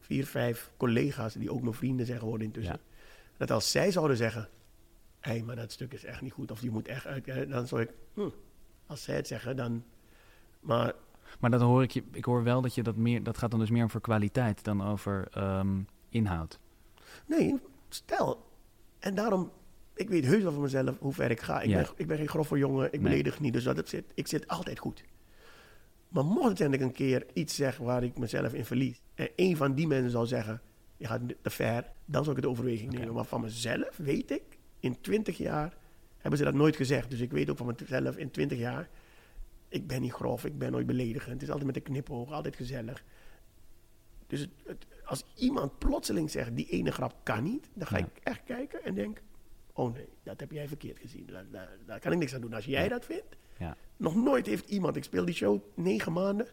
vier, 0.00 0.26
vijf 0.26 0.70
collega's 0.76 1.34
die 1.34 1.50
ook 1.52 1.62
mijn 1.62 1.74
vrienden 1.74 2.06
zijn 2.06 2.18
geworden 2.18 2.46
intussen. 2.46 2.80
Dat 3.36 3.50
als 3.50 3.70
zij 3.70 3.90
zouden 3.90 4.16
zeggen, 4.16 4.48
hé, 5.20 5.30
hey, 5.30 5.42
maar 5.42 5.56
dat 5.56 5.72
stuk 5.72 5.92
is 5.92 6.04
echt 6.04 6.20
niet 6.20 6.32
goed 6.32 6.50
of 6.50 6.60
die 6.60 6.70
moet 6.70 6.88
echt 6.88 7.06
uit, 7.06 7.48
dan 7.50 7.66
zou 7.66 7.80
ik, 7.82 7.90
hm, 8.14 8.28
als 8.86 9.02
zij 9.02 9.16
het 9.16 9.26
zeggen, 9.26 9.56
dan. 9.56 9.84
Maar 10.60 10.92
Maar 11.40 11.50
dat 11.50 11.60
hoor 11.60 11.82
ik 11.82 11.90
je, 11.90 12.02
ik 12.12 12.24
hoor 12.24 12.42
wel 12.42 12.60
dat 12.60 12.74
je 12.74 12.82
dat 12.82 12.96
meer, 12.96 13.22
dat 13.22 13.38
gaat 13.38 13.50
dan 13.50 13.60
dus 13.60 13.70
meer 13.70 13.84
over 13.84 14.00
kwaliteit 14.00 14.64
dan 14.64 14.84
over 14.84 15.28
ehm, 15.32 15.78
inhoud. 16.08 16.58
nee, 17.26 17.54
stel. 17.88 18.46
En 18.98 19.14
daarom, 19.14 19.50
ik 19.94 20.08
weet 20.08 20.24
heus 20.24 20.42
wel 20.42 20.52
van 20.52 20.62
mezelf 20.62 20.98
hoe 20.98 21.12
ver 21.12 21.30
ik 21.30 21.40
ga. 21.40 21.60
Ik, 21.60 21.68
Ja. 21.68 21.76
ben, 21.82 21.90
ik 21.96 22.06
ben 22.06 22.16
geen 22.16 22.28
grove 22.28 22.58
jongen, 22.58 22.86
ik 22.86 22.92
Nee. 22.92 23.00
beledig 23.00 23.40
niet, 23.40 23.52
dus 23.52 23.64
dat 23.64 23.88
zit, 23.88 24.04
ik 24.14 24.26
zit 24.26 24.48
altijd 24.48 24.78
goed. 24.78 25.04
Maar 26.08 26.24
mocht 26.24 26.60
ik 26.60 26.80
een 26.80 26.92
keer 26.92 27.26
iets 27.32 27.54
zeg 27.54 27.76
waar 27.76 28.02
ik 28.04 28.18
mezelf 28.18 28.52
in 28.54 28.64
verlies, 28.64 29.00
en 29.14 29.28
een 29.36 29.56
van 29.56 29.74
die 29.74 29.86
mensen 29.86 30.10
zou 30.10 30.26
zeggen, 30.26 30.60
je 30.96 31.06
gaat 31.06 31.20
te 31.42 31.50
ver, 31.50 31.84
dan 32.04 32.24
zou 32.24 32.36
ik 32.36 32.42
het 32.42 32.50
overweging 32.52 32.92
nemen. 32.92 33.14
Maar 33.14 33.24
van 33.24 33.40
mezelf 33.40 33.96
weet 33.96 34.30
ik, 34.30 34.42
in 34.80 35.00
20 35.00 35.36
jaar 35.38 35.76
hebben 36.18 36.38
ze 36.38 36.44
dat 36.44 36.54
nooit 36.54 36.76
gezegd. 36.76 37.10
Dus 37.10 37.20
ik 37.20 37.30
weet 37.30 37.50
ook 37.50 37.56
van 37.56 37.74
mezelf 37.80 38.16
in 38.16 38.30
20 38.30 38.58
jaar, 38.58 38.88
ik 39.68 39.86
ben 39.86 40.00
niet 40.00 40.12
grof, 40.12 40.44
ik 40.44 40.58
ben 40.58 40.72
nooit 40.72 40.86
beledigend. 40.86 41.32
Het 41.32 41.42
is 41.42 41.48
altijd 41.48 41.66
met 41.66 41.76
een 41.76 41.82
knipoog, 41.82 42.32
altijd 42.32 42.56
gezellig. 42.56 43.04
Dus 44.26 44.40
het, 44.40 44.50
het- 44.66 44.86
als 45.04 45.24
iemand 45.34 45.78
plotseling 45.78 46.30
zegt, 46.30 46.56
die 46.56 46.68
ene 46.68 46.90
grap 46.90 47.14
kan 47.22 47.42
niet, 47.44 47.68
dan 47.74 47.86
ga 47.86 47.98
Ja. 47.98 48.04
ik 48.04 48.20
echt 48.22 48.44
kijken 48.44 48.84
en 48.84 48.94
denk, 48.94 49.22
oh 49.72 49.94
nee, 49.94 50.08
dat 50.22 50.40
heb 50.40 50.50
jij 50.50 50.68
verkeerd 50.68 50.98
gezien. 50.98 51.26
Daar, 51.26 51.44
daar, 51.50 51.68
daar 51.86 52.00
kan 52.00 52.12
ik 52.12 52.18
niks 52.18 52.34
aan 52.34 52.40
doen. 52.40 52.52
Als 52.54 52.64
jij 52.64 52.82
Ja. 52.82 52.88
dat 52.88 53.04
vindt, 53.04 53.36
Ja. 53.58 53.76
nog 53.96 54.14
nooit 54.14 54.46
heeft 54.46 54.70
iemand, 54.70 54.96
ik 54.96 55.04
speel 55.04 55.24
die 55.24 55.34
show 55.34 55.62
negen 55.74 56.12
maanden, 56.12 56.46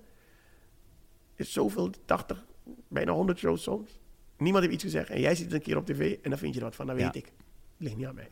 is 1.35 1.53
zoveel, 1.53 1.89
80, 2.05 2.45
bijna 2.87 3.11
100 3.11 3.37
shows 3.39 3.63
soms. 3.63 3.99
Niemand 4.37 4.63
heeft 4.63 4.75
iets 4.75 4.83
gezegd 4.83 5.09
en 5.09 5.19
jij 5.19 5.35
ziet 5.35 5.45
het 5.45 5.53
een 5.53 5.61
keer 5.61 5.77
op 5.77 5.85
tv 5.85 6.17
en 6.21 6.29
dan 6.29 6.39
vind 6.39 6.53
je 6.53 6.59
er 6.59 6.65
wat 6.65 6.75
van, 6.75 6.85
dan 6.87 6.95
weet 6.95 7.15
ik. 7.15 7.31
Ligt 7.77 7.95
niet 7.97 8.05
aan 8.05 8.15
mij. 8.15 8.29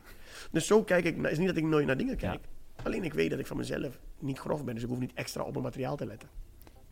Dus 0.52 0.66
zo 0.66 0.82
kijk 0.84 1.04
ik, 1.04 1.16
naar- 1.16 1.30
is 1.30 1.38
niet 1.38 1.46
dat 1.48 1.56
ik 1.56 1.64
nooit 1.64 1.86
naar 1.86 1.96
dingen 1.96 2.16
kijk. 2.16 2.44
Alleen 2.82 3.04
ik 3.04 3.12
weet 3.14 3.30
dat 3.30 3.38
ik 3.38 3.46
van 3.46 3.56
mezelf 3.56 4.00
niet 4.18 4.38
grof 4.38 4.64
ben, 4.64 4.74
dus 4.74 4.82
ik 4.82 4.88
hoef 4.88 4.98
niet 4.98 5.12
extra 5.14 5.42
op 5.42 5.50
mijn 5.52 5.64
materiaal 5.64 5.96
te 5.96 6.06
letten. 6.06 6.28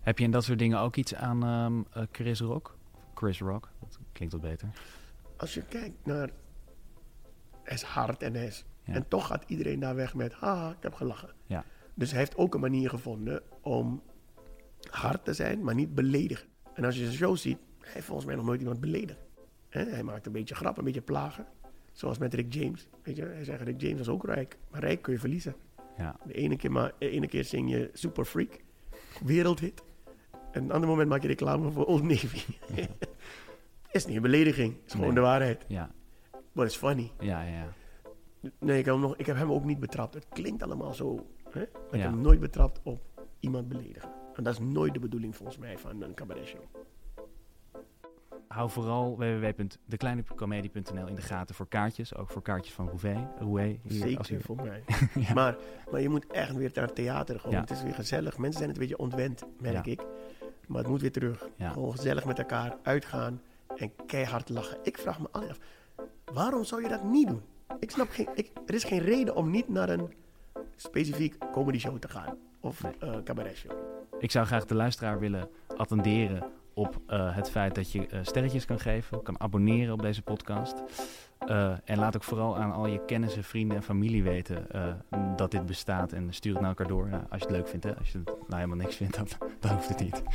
Heb 0.00 0.18
je 0.18 0.24
in 0.24 0.30
dat 0.30 0.44
soort 0.44 0.58
dingen 0.58 0.78
ook 0.78 0.96
iets 0.96 1.14
aan 1.14 1.44
ehm, 1.44 1.82
eh, 1.92 2.06
Chris 2.12 2.40
Rock? 2.40 2.76
Chris 3.14 3.40
Rock, 3.40 3.68
dat 3.80 3.98
klinkt 4.12 4.34
wat 4.34 4.42
beter. 4.42 4.68
Als 5.36 5.54
je 5.54 5.62
kijkt 5.62 6.06
naar, 6.06 6.30
hij 7.62 7.74
is 7.74 7.82
hard 7.82 8.22
en 8.22 8.34
hij 8.34 8.46
is, 8.46 8.64
Ja. 8.84 8.94
en 8.94 9.08
toch 9.08 9.26
gaat 9.26 9.44
iedereen 9.46 9.80
daar 9.80 9.94
weg 9.94 10.14
met, 10.14 10.32
haha, 10.32 10.70
ik 10.70 10.82
heb 10.82 10.94
gelachen. 10.94 11.30
Ja. 11.46 11.64
Dus 11.94 12.10
hij 12.10 12.18
heeft 12.18 12.36
ook 12.36 12.54
een 12.54 12.60
manier 12.60 12.88
gevonden 12.90 13.42
om 13.60 14.02
hard 14.90 15.24
te 15.24 15.32
zijn, 15.32 15.64
maar 15.64 15.74
niet 15.74 15.94
beledigen. 15.94 16.46
En 16.74 16.84
als 16.84 16.94
je 16.96 17.02
zijn 17.02 17.14
show 17.16 17.36
ziet, 17.36 17.58
hij 17.80 17.92
heeft 17.92 18.06
volgens 18.06 18.26
mij 18.26 18.36
nog 18.36 18.44
nooit 18.44 18.60
iemand 18.60 18.80
beledigd. 18.80 19.18
Hij 19.68 20.02
maakt 20.02 20.26
een 20.26 20.32
beetje 20.32 20.54
grap, 20.54 20.78
een 20.78 20.84
beetje 20.84 21.00
plagen. 21.00 21.46
Zoals 21.92 22.18
met 22.18 22.34
Rick 22.34 22.52
James. 22.54 22.88
Weet 23.02 23.16
je, 23.16 23.22
hij 23.24 23.44
zegt, 23.44 23.62
Rick 23.62 23.80
James 23.80 23.98
was 23.98 24.08
ook 24.08 24.24
rijk. 24.24 24.58
Maar 24.70 24.80
rijk 24.80 25.02
kun 25.02 25.12
je 25.12 25.18
verliezen. 25.18 25.54
Ja. 25.98 26.16
De 26.26 26.32
ene 26.34 26.56
keer, 26.56 26.72
maar, 26.72 26.92
de 26.98 27.08
ene 27.10 27.26
keer 27.28 27.44
zing 27.44 27.70
je 27.70 27.90
Super 27.92 28.24
Freak, 28.24 28.60
wereldhit. 29.24 29.82
En 30.52 30.62
een 30.64 30.70
ander 30.72 30.88
moment 30.88 31.08
maak 31.08 31.22
je 31.22 31.28
reclame 31.28 31.70
voor 31.70 31.84
Old 31.84 32.02
Navy. 32.02 32.42
is 33.90 34.06
niet 34.06 34.16
een 34.16 34.22
belediging, 34.22 34.76
is 34.86 34.92
gewoon 34.92 35.06
Nee. 35.06 35.14
de 35.14 35.20
waarheid. 35.20 35.64
Ja, 35.68 35.90
But 36.52 36.64
it's 36.66 36.76
funny. 36.76 37.12
ja, 37.20 37.42
ja. 37.42 37.50
ja. 37.52 37.68
Nee, 38.58 38.78
ik 38.78 38.84
heb, 38.84 38.94
hem 38.94 39.02
nog, 39.02 39.16
ik 39.16 39.26
heb 39.26 39.36
hem 39.36 39.52
ook 39.52 39.64
niet 39.64 39.80
betrapt. 39.80 40.14
Het 40.14 40.26
klinkt 40.28 40.62
allemaal 40.62 40.94
zo. 40.94 41.26
Hè? 41.50 41.58
Maar 41.60 41.64
ik 41.90 41.94
Ja. 41.94 41.98
heb 41.98 42.10
hem 42.10 42.20
nooit 42.20 42.40
betrapt 42.40 42.80
op 42.82 43.00
iemand 43.40 43.68
beledigen. 43.68 44.10
En 44.34 44.44
dat 44.44 44.52
is 44.52 44.58
nooit 44.58 44.92
de 44.94 44.98
bedoeling 45.00 45.36
volgens 45.36 45.58
mij 45.58 45.78
van 45.78 46.02
een 46.02 46.14
cabaretshow. 46.14 46.60
Hou 48.52 48.70
vooral 48.70 49.16
www.dekleinecomedie.nl 49.16 51.06
in 51.06 51.14
de 51.14 51.22
gaten 51.22 51.54
voor 51.54 51.68
kaartjes. 51.68 52.14
Ook 52.16 52.30
voor 52.30 52.42
kaartjes 52.42 52.74
van 52.74 52.86
Rouvet. 52.88 53.18
Hier, 53.82 54.18
als 54.18 54.28
Zeker 54.28 54.40
voor 54.44 54.56
mij. 54.56 54.82
Ja. 55.26 55.34
maar, 55.34 55.56
maar 55.90 56.00
je 56.00 56.08
moet 56.08 56.26
echt 56.26 56.54
weer 56.56 56.70
naar 56.74 56.84
het 56.84 56.94
theater. 56.94 57.38
Gewoon. 57.40 57.54
Ja. 57.54 57.60
Het 57.60 57.70
is 57.70 57.82
weer 57.82 57.94
gezellig. 57.94 58.38
Mensen 58.38 58.58
zijn 58.58 58.68
het 58.68 58.78
een 58.78 58.86
beetje 58.86 59.02
ontwend, 59.02 59.44
merk 59.60 59.84
Ja. 59.86 59.92
ik. 59.92 60.02
Maar 60.66 60.78
het 60.78 60.88
moet 60.90 61.00
weer 61.00 61.12
terug. 61.12 61.48
Gewoon 61.58 61.90
gezellig 61.90 62.24
met 62.24 62.38
elkaar 62.38 62.76
uitgaan 62.82 63.40
en 63.76 63.92
keihard 64.06 64.48
lachen. 64.48 64.78
Ik 64.82 64.98
vraag 64.98 65.20
me 65.20 65.28
altijd 65.30 65.50
af, 65.50 65.58
waarom 66.32 66.64
zou 66.64 66.82
je 66.82 66.88
dat 66.88 67.04
niet 67.04 67.28
doen? 67.28 67.42
Ik 67.78 67.90
snap 67.90 68.08
geen, 68.10 68.28
ik, 68.34 68.50
er 68.66 68.74
is 68.74 68.84
geen 68.84 69.00
reden 69.00 69.36
om 69.36 69.50
niet 69.50 69.68
naar 69.68 69.88
een 69.88 70.12
specifiek 70.76 71.34
comedy 71.52 71.78
show 71.78 71.98
te 71.98 72.08
gaan. 72.08 72.36
Of 72.60 72.82
Nee. 72.82 72.92
eh 72.98 73.22
cabaretshow. 73.24 73.72
Ik 74.18 74.30
zou 74.30 74.46
graag 74.46 74.64
de 74.64 74.74
luisteraar 74.74 75.18
willen 75.18 75.48
attenderen 75.76 76.42
op 76.74 77.00
eh, 77.06 77.36
het 77.36 77.50
feit 77.50 77.74
dat 77.74 77.92
je 77.92 78.06
eh, 78.06 78.18
sterretjes 78.22 78.64
kan 78.64 78.78
geven, 78.78 79.22
kan 79.22 79.40
abonneren 79.40 79.92
op 79.92 80.02
deze 80.02 80.22
podcast. 80.22 80.82
Eh, 81.38 81.72
en 81.84 81.98
laat 81.98 82.16
ook 82.16 82.24
vooral 82.24 82.58
aan 82.58 82.72
al 82.72 82.86
je 82.86 83.04
kennissen, 83.04 83.44
vrienden 83.44 83.76
en 83.76 83.82
familie 83.82 84.22
weten 84.22 84.66
dat 85.36 85.50
dit 85.50 85.66
bestaat. 85.66 86.12
En 86.12 86.32
stuur 86.32 86.52
het 86.52 86.60
naar 86.60 86.70
elkaar 86.70 86.86
door 86.86 87.08
nou, 87.08 87.22
als 87.30 87.40
je 87.40 87.46
het 87.46 87.56
leuk 87.56 87.68
vindt. 87.68 87.84
Hè? 87.84 87.96
Als 87.96 88.12
je 88.12 88.18
het 88.18 88.26
nou 88.26 88.54
helemaal 88.54 88.76
niks 88.76 88.96
vindt, 88.96 89.16
dan, 89.60 89.70
hoeft 89.72 89.88
het 89.88 90.00
niet. 90.00 90.22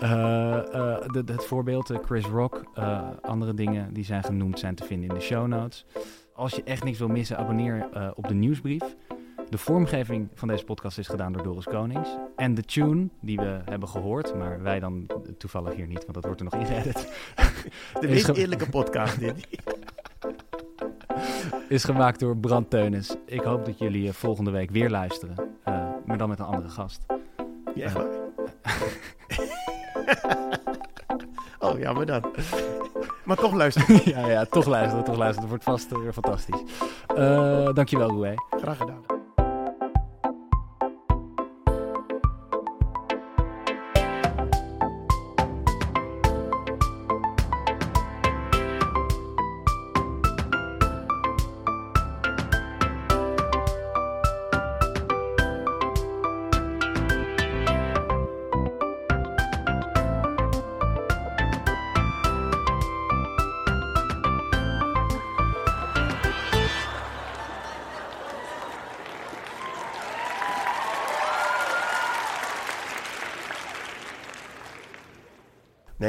De- 0.00 1.22
het 1.26 1.44
voorbeeld, 1.44 1.92
Chris 2.04 2.24
Rock, 2.24 2.64
andere 3.22 3.54
dingen 3.54 3.92
die 3.92 4.04
zijn 4.04 4.24
genoemd 4.24 4.58
zijn 4.58 4.74
te 4.74 4.84
vinden 4.84 5.08
in 5.08 5.14
de 5.14 5.20
show 5.20 5.46
notes. 5.46 5.86
Als 6.34 6.54
je 6.54 6.62
echt 6.62 6.84
niks 6.84 6.98
wil 6.98 7.08
missen, 7.08 7.38
abonneer 7.38 7.88
op 8.14 8.28
de 8.28 8.34
nieuwsbrief. 8.34 8.96
De 9.48 9.58
vormgeving 9.58 10.28
van 10.34 10.48
deze 10.48 10.64
podcast 10.64 10.98
is 10.98 11.08
gedaan 11.08 11.32
door 11.32 11.42
Doris 11.42 11.64
Konings. 11.64 12.08
En 12.36 12.54
de 12.54 12.62
tune 12.62 13.08
die 13.20 13.36
we 13.36 13.60
hebben 13.64 13.88
gehoord, 13.88 14.34
maar 14.34 14.62
wij 14.62 14.80
dan 14.80 15.06
toevallig 15.38 15.74
hier 15.74 15.86
niet, 15.86 16.00
want 16.00 16.14
dat 16.14 16.24
wordt 16.24 16.40
er 16.40 16.44
nog 16.50 16.54
ingeëdit, 16.54 17.08
De 18.00 18.08
meest 18.08 18.28
eerlijke 18.28 18.68
podcast 18.68 19.18
dit. 19.26 19.46
is 21.68 21.84
gemaakt 21.84 22.20
door 22.20 22.36
Brand 22.36 22.70
Teunis. 22.70 23.16
Ik 23.24 23.40
hoop 23.40 23.64
dat 23.64 23.78
jullie 23.78 24.08
eh, 24.08 24.14
volgende 24.14 24.50
week 24.50 24.70
weer 24.70 24.90
luisteren, 24.90 25.34
eh, 25.62 25.80
maar 26.06 26.18
dan 26.18 26.28
met 26.28 26.38
een 26.38 26.44
andere 26.44 26.68
gast. 26.68 27.06
Ja, 27.74 27.84
echt 27.84 27.94
waar? 27.94 28.06
oh, 31.70 31.78
ja, 31.78 31.92
maar 31.92 32.06
dan. 32.06 32.24
Maar 33.24 33.36
toch 33.36 33.52
luister. 33.54 34.08
ja, 34.08 34.28
ja, 34.28 34.44
toch 34.44 34.66
luisteren, 34.66 35.04
toch 35.04 35.16
luisteren. 35.16 35.48
Dat 35.48 35.58
wordt 35.58 35.64
vast 35.64 35.92
eh, 35.92 35.98
weer 35.98 36.12
fantastisch. 36.12 36.62
Eh 37.16 37.72
dankjewel, 37.72 38.08
Roué. 38.08 38.34
Graag 38.50 38.76
gedaan. 38.76 39.15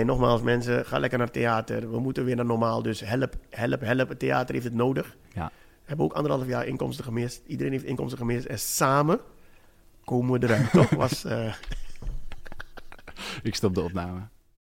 Nogmaals 0.07 0.41
mensen, 0.41 0.85
ga 0.85 0.99
lekker 0.99 1.17
naar 1.17 1.31
theater. 1.31 1.91
We 1.91 1.99
moeten 1.99 2.25
weer 2.25 2.35
naar 2.35 2.45
normaal, 2.45 2.81
dus 2.81 2.99
help, 2.99 3.35
help, 3.49 3.81
help. 3.81 4.09
Het 4.09 4.19
theater 4.19 4.53
heeft 4.53 4.65
het 4.65 4.75
nodig. 4.75 5.15
Ja. 5.33 5.45
We 5.55 5.83
hebben 5.85 6.05
ook 6.05 6.13
anderhalf 6.13 6.47
jaar 6.47 6.65
inkomsten 6.65 7.03
gemist. 7.05 7.41
Iedereen 7.47 7.71
heeft 7.71 7.83
inkomsten 7.83 8.17
gemist. 8.17 8.45
En 8.45 8.59
samen 8.59 9.19
komen 10.03 10.39
we 10.39 10.47
eruit, 10.47 10.71
toch? 10.71 10.89
Was, 11.03 11.25
eh, 11.25 11.53
Ik 13.43 13.55
stop 13.55 13.75
de 13.75 13.81
opname. 13.81 14.19